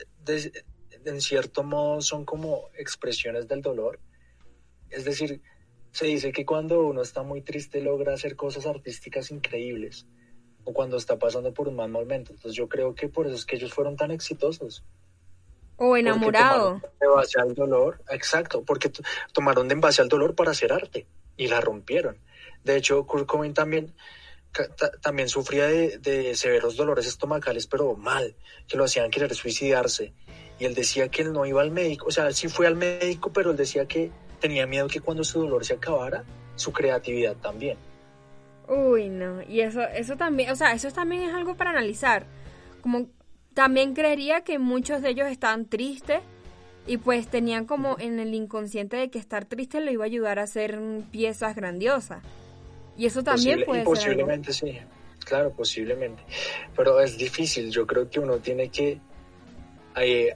en 1.04 1.20
cierto 1.20 1.62
modo 1.62 2.00
son 2.00 2.24
como 2.24 2.70
expresiones 2.74 3.48
del 3.48 3.62
dolor. 3.62 3.98
Es 4.90 5.04
decir, 5.04 5.40
se 5.92 6.06
dice 6.06 6.32
que 6.32 6.44
cuando 6.44 6.84
uno 6.86 7.02
está 7.02 7.22
muy 7.22 7.42
triste 7.42 7.80
logra 7.80 8.14
hacer 8.14 8.36
cosas 8.36 8.66
artísticas 8.66 9.30
increíbles 9.30 10.06
o 10.64 10.72
cuando 10.72 10.96
está 10.96 11.18
pasando 11.18 11.52
por 11.52 11.68
un 11.68 11.76
mal 11.76 11.90
momento. 11.90 12.32
Entonces 12.32 12.56
yo 12.56 12.68
creo 12.68 12.94
que 12.94 13.08
por 13.08 13.26
eso 13.26 13.36
es 13.36 13.44
que 13.44 13.56
ellos 13.56 13.72
fueron 13.72 13.96
tan 13.96 14.10
exitosos. 14.10 14.84
O 15.82 15.96
enamorado. 15.96 16.82
De 17.00 17.06
base 17.06 17.40
al 17.40 17.54
dolor, 17.54 18.02
exacto, 18.10 18.62
porque 18.62 18.92
tomaron 19.32 19.66
de 19.66 19.76
base 19.76 20.02
al 20.02 20.08
dolor 20.08 20.34
para 20.34 20.50
hacer 20.50 20.74
arte 20.74 21.06
y 21.38 21.48
la 21.48 21.62
rompieron. 21.62 22.18
De 22.62 22.76
hecho, 22.76 23.06
Kurt 23.06 23.24
Cobain 23.24 23.54
también, 23.54 23.94
también 25.00 25.30
sufría 25.30 25.66
de, 25.66 25.96
de 25.96 26.34
severos 26.34 26.76
dolores 26.76 27.06
estomacales, 27.06 27.66
pero 27.66 27.96
mal, 27.96 28.36
que 28.68 28.76
lo 28.76 28.84
hacían 28.84 29.10
querer 29.10 29.34
suicidarse 29.34 30.12
y 30.58 30.66
él 30.66 30.74
decía 30.74 31.08
que 31.08 31.22
él 31.22 31.32
no 31.32 31.46
iba 31.46 31.62
al 31.62 31.70
médico, 31.70 32.08
o 32.08 32.10
sea, 32.10 32.30
sí 32.32 32.48
fue 32.48 32.66
al 32.66 32.76
médico, 32.76 33.32
pero 33.32 33.52
él 33.52 33.56
decía 33.56 33.86
que 33.86 34.12
tenía 34.38 34.66
miedo 34.66 34.86
que 34.88 35.00
cuando 35.00 35.24
su 35.24 35.40
dolor 35.40 35.64
se 35.64 35.72
acabara, 35.72 36.24
su 36.56 36.70
creatividad 36.72 37.36
también. 37.36 37.78
Uy, 38.68 39.08
no, 39.08 39.42
y 39.48 39.62
eso, 39.62 39.80
eso 39.80 40.18
también, 40.18 40.50
o 40.50 40.54
sea, 40.54 40.72
eso 40.72 40.90
también 40.90 41.22
es 41.22 41.34
algo 41.34 41.56
para 41.56 41.70
analizar. 41.70 42.26
Como 42.82 43.08
también 43.60 43.92
creería 43.92 44.40
que 44.40 44.58
muchos 44.58 45.02
de 45.02 45.10
ellos 45.10 45.28
estaban 45.28 45.66
tristes 45.66 46.20
y 46.86 46.96
pues 46.96 47.28
tenían 47.28 47.66
como 47.66 47.98
en 47.98 48.18
el 48.18 48.32
inconsciente 48.32 48.96
de 48.96 49.10
que 49.10 49.18
estar 49.18 49.44
triste 49.44 49.82
lo 49.82 49.90
iba 49.90 50.04
a 50.04 50.06
ayudar 50.06 50.38
a 50.38 50.44
hacer 50.44 50.80
piezas 51.10 51.54
grandiosas. 51.54 52.22
Y 52.96 53.04
eso 53.04 53.22
también 53.22 53.66
puede 53.66 53.84
posiblemente 53.84 54.54
sí, 54.54 54.78
claro, 55.26 55.52
posiblemente. 55.52 56.22
Pero 56.74 57.02
es 57.02 57.18
difícil, 57.18 57.70
yo 57.70 57.86
creo 57.86 58.08
que 58.08 58.18
uno 58.18 58.38
tiene 58.38 58.70
que 58.70 58.98
eh, 59.96 60.32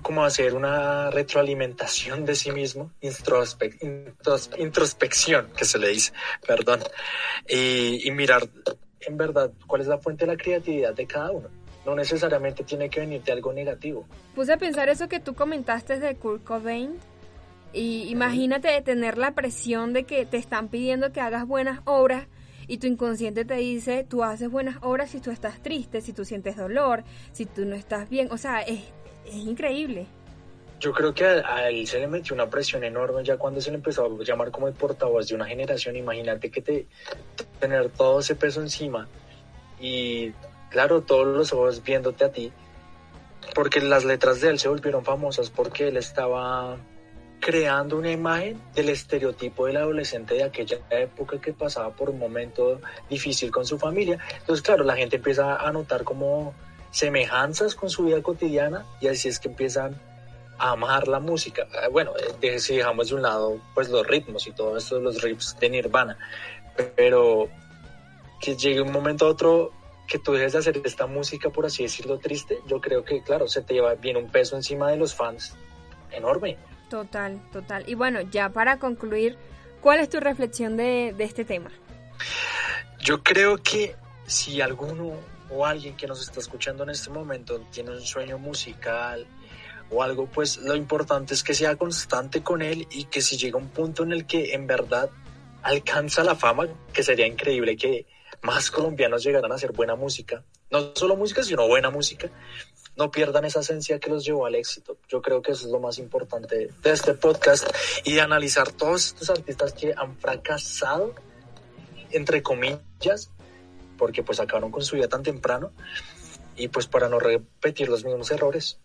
como 0.00 0.24
hacer 0.24 0.54
una 0.54 1.10
retroalimentación 1.10 2.24
de 2.24 2.36
sí 2.36 2.52
mismo, 2.52 2.92
introspección, 3.00 5.48
que 5.56 5.64
se 5.64 5.78
le 5.80 5.88
dice, 5.88 6.12
perdón, 6.46 6.78
y, 7.48 8.08
mirar 8.12 8.48
en 9.00 9.16
verdad 9.16 9.50
cuál 9.66 9.80
es 9.80 9.88
la 9.88 9.98
fuente 9.98 10.26
de 10.26 10.36
la 10.36 10.38
creatividad 10.38 10.94
de 10.94 11.08
cada 11.08 11.32
uno. 11.32 11.65
No 11.86 11.94
necesariamente 11.94 12.64
tiene 12.64 12.90
que 12.90 13.00
venir 13.00 13.22
de 13.22 13.32
algo 13.32 13.52
negativo. 13.52 14.04
Puse 14.34 14.52
a 14.52 14.58
pensar 14.58 14.88
eso 14.88 15.08
que 15.08 15.20
tú 15.20 15.34
comentaste 15.34 15.98
de 15.98 16.16
Kurt 16.16 16.44
Cobain. 16.44 16.98
Y 17.72 18.08
imagínate 18.08 18.80
tener 18.82 19.16
la 19.16 19.32
presión 19.32 19.92
de 19.92 20.04
que 20.04 20.26
te 20.26 20.36
están 20.36 20.68
pidiendo 20.68 21.12
que 21.12 21.20
hagas 21.20 21.46
buenas 21.46 21.80
obras 21.84 22.26
y 22.68 22.78
tu 22.78 22.86
inconsciente 22.86 23.44
te 23.44 23.54
dice, 23.54 24.04
tú 24.08 24.24
haces 24.24 24.50
buenas 24.50 24.78
obras 24.82 25.10
si 25.10 25.20
tú 25.20 25.30
estás 25.30 25.62
triste, 25.62 26.00
si 26.00 26.12
tú 26.12 26.24
sientes 26.24 26.56
dolor, 26.56 27.04
si 27.32 27.46
tú 27.46 27.64
no 27.64 27.76
estás 27.76 28.08
bien. 28.08 28.28
O 28.32 28.38
sea, 28.38 28.60
es, 28.62 28.80
es 29.26 29.34
increíble. 29.34 30.06
Yo 30.80 30.92
creo 30.92 31.14
que 31.14 31.24
a, 31.24 31.68
él 31.68 31.86
se 31.86 32.00
le 32.00 32.06
metió 32.06 32.34
una 32.34 32.50
presión 32.50 32.84
enorme 32.84 33.24
ya 33.24 33.36
cuando 33.36 33.60
se 33.60 33.70
le 33.70 33.76
empezó 33.76 34.04
a 34.04 34.24
llamar 34.24 34.50
como 34.50 34.68
el 34.68 34.74
portavoz 34.74 35.28
de 35.28 35.34
una 35.34 35.46
generación. 35.46 35.96
Imagínate 35.96 36.50
que 36.50 36.60
te 36.60 36.86
tener 37.60 37.88
todo 37.90 38.20
ese 38.20 38.34
peso 38.34 38.60
encima 38.60 39.08
y 39.80 40.32
claro, 40.70 41.02
todos 41.02 41.26
los 41.26 41.52
ojos 41.52 41.82
viéndote 41.82 42.24
a 42.24 42.32
ti, 42.32 42.52
porque 43.54 43.80
las 43.80 44.04
letras 44.04 44.40
de 44.40 44.50
él 44.50 44.58
se 44.58 44.68
volvieron 44.68 45.04
famosas 45.04 45.50
porque 45.50 45.88
él 45.88 45.96
estaba 45.96 46.76
creando 47.40 47.96
una 47.96 48.10
imagen 48.10 48.60
del 48.74 48.88
estereotipo 48.88 49.66
del 49.66 49.76
adolescente 49.76 50.34
de 50.34 50.44
aquella 50.44 50.78
época 50.90 51.40
que 51.40 51.52
pasaba 51.52 51.90
por 51.90 52.10
un 52.10 52.18
momento 52.18 52.80
difícil 53.08 53.50
con 53.50 53.66
su 53.66 53.78
familia. 53.78 54.18
Entonces, 54.38 54.62
claro, 54.64 54.84
la 54.84 54.96
gente 54.96 55.16
empieza 55.16 55.56
a 55.56 55.70
notar 55.72 56.02
como 56.02 56.54
semejanzas 56.90 57.74
con 57.74 57.90
su 57.90 58.04
vida 58.04 58.22
cotidiana 58.22 58.84
y 59.00 59.08
así 59.08 59.28
es 59.28 59.38
que 59.38 59.48
empiezan 59.48 60.00
a 60.58 60.70
amar 60.70 61.08
la 61.08 61.20
música. 61.20 61.66
Ah, 61.82 61.88
bueno, 61.88 62.12
eh, 62.40 62.58
si 62.58 62.76
dejamos 62.76 63.08
de 63.08 63.14
un 63.16 63.22
lado 63.22 63.60
pues 63.74 63.90
los 63.90 64.06
ritmos 64.06 64.46
y 64.46 64.52
todo 64.52 64.76
esto, 64.76 64.98
los 64.98 65.20
riffs 65.22 65.56
de 65.60 65.68
Nirvana, 65.68 66.16
pero 66.96 67.48
que 68.40 68.56
llegue 68.56 68.80
un 68.80 68.92
momento 68.92 69.26
a 69.26 69.28
otro 69.28 69.72
que 70.06 70.18
tú 70.18 70.32
dejes 70.32 70.52
de 70.52 70.58
hacer 70.60 70.80
esta 70.84 71.06
música, 71.06 71.50
por 71.50 71.66
así 71.66 71.82
decirlo, 71.82 72.18
triste, 72.18 72.60
yo 72.66 72.80
creo 72.80 73.04
que, 73.04 73.22
claro, 73.22 73.48
se 73.48 73.62
te 73.62 73.74
lleva 73.74 73.94
bien 73.94 74.16
un 74.16 74.30
peso 74.30 74.56
encima 74.56 74.90
de 74.90 74.96
los 74.96 75.14
fans 75.14 75.56
enorme. 76.10 76.56
Total, 76.88 77.40
total. 77.52 77.84
Y 77.86 77.94
bueno, 77.94 78.20
ya 78.20 78.50
para 78.50 78.78
concluir, 78.78 79.36
¿cuál 79.80 80.00
es 80.00 80.08
tu 80.08 80.20
reflexión 80.20 80.76
de, 80.76 81.14
de 81.16 81.24
este 81.24 81.44
tema? 81.44 81.70
Yo 83.00 83.22
creo 83.22 83.58
que 83.58 83.96
si 84.26 84.60
alguno 84.60 85.14
o 85.50 85.66
alguien 85.66 85.96
que 85.96 86.06
nos 86.06 86.20
está 86.20 86.40
escuchando 86.40 86.82
en 86.84 86.90
este 86.90 87.10
momento 87.10 87.60
tiene 87.70 87.90
un 87.90 88.00
sueño 88.00 88.38
musical 88.38 89.26
o 89.90 90.02
algo, 90.02 90.26
pues 90.26 90.58
lo 90.58 90.74
importante 90.74 91.34
es 91.34 91.42
que 91.44 91.54
sea 91.54 91.76
constante 91.76 92.42
con 92.42 92.62
él 92.62 92.86
y 92.90 93.04
que 93.04 93.20
si 93.20 93.36
llega 93.36 93.58
un 93.58 93.68
punto 93.68 94.02
en 94.02 94.12
el 94.12 94.26
que 94.26 94.54
en 94.54 94.66
verdad 94.66 95.10
alcanza 95.62 96.24
la 96.24 96.34
fama, 96.34 96.66
que 96.92 97.02
sería 97.02 97.26
increíble 97.26 97.76
que 97.76 98.06
más 98.46 98.70
colombianos 98.70 99.24
llegaran 99.24 99.50
a 99.50 99.56
hacer 99.56 99.72
buena 99.72 99.96
música, 99.96 100.44
no 100.70 100.92
solo 100.94 101.16
música, 101.16 101.42
sino 101.42 101.66
buena 101.66 101.90
música, 101.90 102.30
no 102.96 103.10
pierdan 103.10 103.44
esa 103.44 103.60
esencia 103.60 103.98
que 103.98 104.08
los 104.08 104.24
llevó 104.24 104.46
al 104.46 104.54
éxito. 104.54 104.96
Yo 105.08 105.20
creo 105.20 105.42
que 105.42 105.50
eso 105.50 105.66
es 105.66 105.72
lo 105.72 105.80
más 105.80 105.98
importante 105.98 106.70
de 106.80 106.90
este 106.90 107.14
podcast 107.14 107.68
y 108.04 108.14
de 108.14 108.20
analizar 108.20 108.70
todos 108.70 109.06
estos 109.06 109.30
artistas 109.30 109.72
que 109.72 109.92
han 109.96 110.16
fracasado, 110.16 111.12
entre 112.12 112.40
comillas, 112.40 113.32
porque 113.98 114.22
pues 114.22 114.38
acabaron 114.38 114.70
con 114.70 114.84
su 114.84 114.94
vida 114.94 115.08
tan 115.08 115.24
temprano 115.24 115.72
y 116.54 116.68
pues 116.68 116.86
para 116.86 117.08
no 117.08 117.18
repetir 117.18 117.88
los 117.88 118.04
mismos 118.04 118.30
errores. 118.30 118.78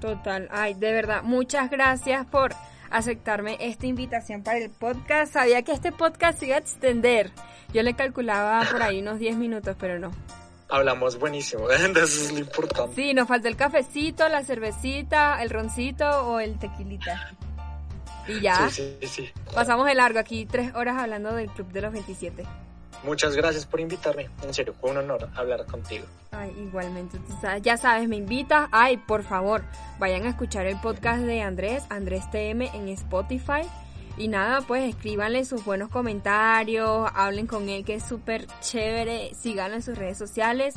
Total, 0.00 0.48
ay, 0.52 0.74
de 0.74 0.92
verdad, 0.92 1.24
muchas 1.24 1.70
gracias 1.70 2.24
por 2.26 2.54
aceptarme 2.88 3.56
esta 3.58 3.86
invitación 3.86 4.44
para 4.44 4.58
el 4.58 4.70
podcast. 4.70 5.32
Sabía 5.32 5.62
que 5.62 5.72
este 5.72 5.90
podcast 5.90 6.40
iba 6.44 6.54
a 6.54 6.58
extender. 6.58 7.32
Yo 7.74 7.82
le 7.82 7.94
calculaba 7.94 8.64
por 8.70 8.80
ahí 8.82 9.00
unos 9.00 9.18
10 9.18 9.36
minutos, 9.36 9.76
pero 9.78 9.98
no. 9.98 10.12
Hablamos 10.68 11.18
buenísimo, 11.18 11.68
eso 11.70 11.98
es 11.98 12.32
lo 12.32 12.38
importante. 12.38 12.94
Sí, 12.94 13.12
nos 13.12 13.26
falta 13.26 13.48
el 13.48 13.56
cafecito, 13.56 14.28
la 14.28 14.44
cervecita, 14.44 15.42
el 15.42 15.50
roncito 15.50 16.08
o 16.26 16.38
el 16.38 16.56
tequilita. 16.58 17.32
Y 18.28 18.40
ya. 18.40 18.70
Sí, 18.70 18.96
sí, 19.00 19.06
sí. 19.08 19.30
Pasamos 19.52 19.86
de 19.86 19.94
largo 19.94 20.20
aquí, 20.20 20.46
tres 20.46 20.74
horas 20.74 20.96
hablando 20.96 21.34
del 21.34 21.50
Club 21.50 21.66
de 21.72 21.82
los 21.82 21.92
27. 21.92 22.44
Muchas 23.02 23.36
gracias 23.36 23.66
por 23.66 23.80
invitarme. 23.80 24.30
En 24.42 24.54
serio, 24.54 24.74
fue 24.80 24.92
un 24.92 24.98
honor 24.98 25.28
hablar 25.34 25.66
contigo. 25.66 26.06
Ay, 26.30 26.54
igualmente. 26.56 27.18
Ya 27.60 27.76
sabes, 27.76 28.08
me 28.08 28.16
invitas. 28.16 28.68
Ay, 28.72 28.96
por 28.96 29.24
favor, 29.24 29.62
vayan 29.98 30.24
a 30.24 30.30
escuchar 30.30 30.66
el 30.66 30.80
podcast 30.80 31.22
de 31.22 31.42
Andrés, 31.42 31.82
Andrés 31.90 32.30
TM 32.30 32.62
en 32.72 32.88
Spotify. 32.88 33.62
Y 34.16 34.28
nada, 34.28 34.60
pues 34.60 34.94
escríbanle 34.94 35.44
sus 35.44 35.64
buenos 35.64 35.88
comentarios, 35.88 37.10
hablen 37.14 37.46
con 37.46 37.68
él 37.68 37.84
que 37.84 37.94
es 37.94 38.04
súper 38.04 38.46
chévere, 38.60 39.34
síganlo 39.34 39.76
en 39.76 39.82
sus 39.82 39.98
redes 39.98 40.18
sociales. 40.18 40.76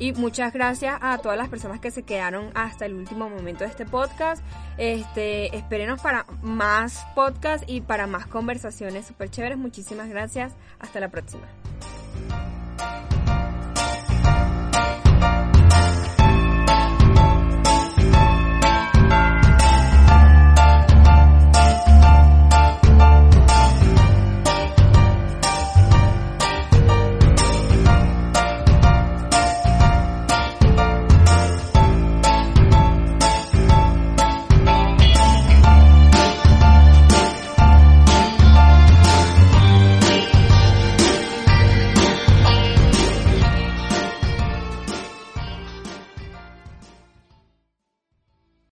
Y 0.00 0.12
muchas 0.12 0.52
gracias 0.52 0.96
a 1.00 1.18
todas 1.18 1.36
las 1.36 1.48
personas 1.48 1.80
que 1.80 1.90
se 1.90 2.04
quedaron 2.04 2.50
hasta 2.54 2.86
el 2.86 2.94
último 2.94 3.28
momento 3.28 3.64
de 3.64 3.70
este 3.70 3.84
podcast. 3.84 4.42
Este, 4.76 5.56
espérenos 5.56 6.00
para 6.00 6.24
más 6.40 7.04
podcasts 7.16 7.64
y 7.68 7.80
para 7.80 8.06
más 8.06 8.26
conversaciones 8.26 9.06
súper 9.06 9.28
chéveres. 9.30 9.58
Muchísimas 9.58 10.08
gracias. 10.08 10.54
Hasta 10.78 11.00
la 11.00 11.08
próxima. 11.08 11.48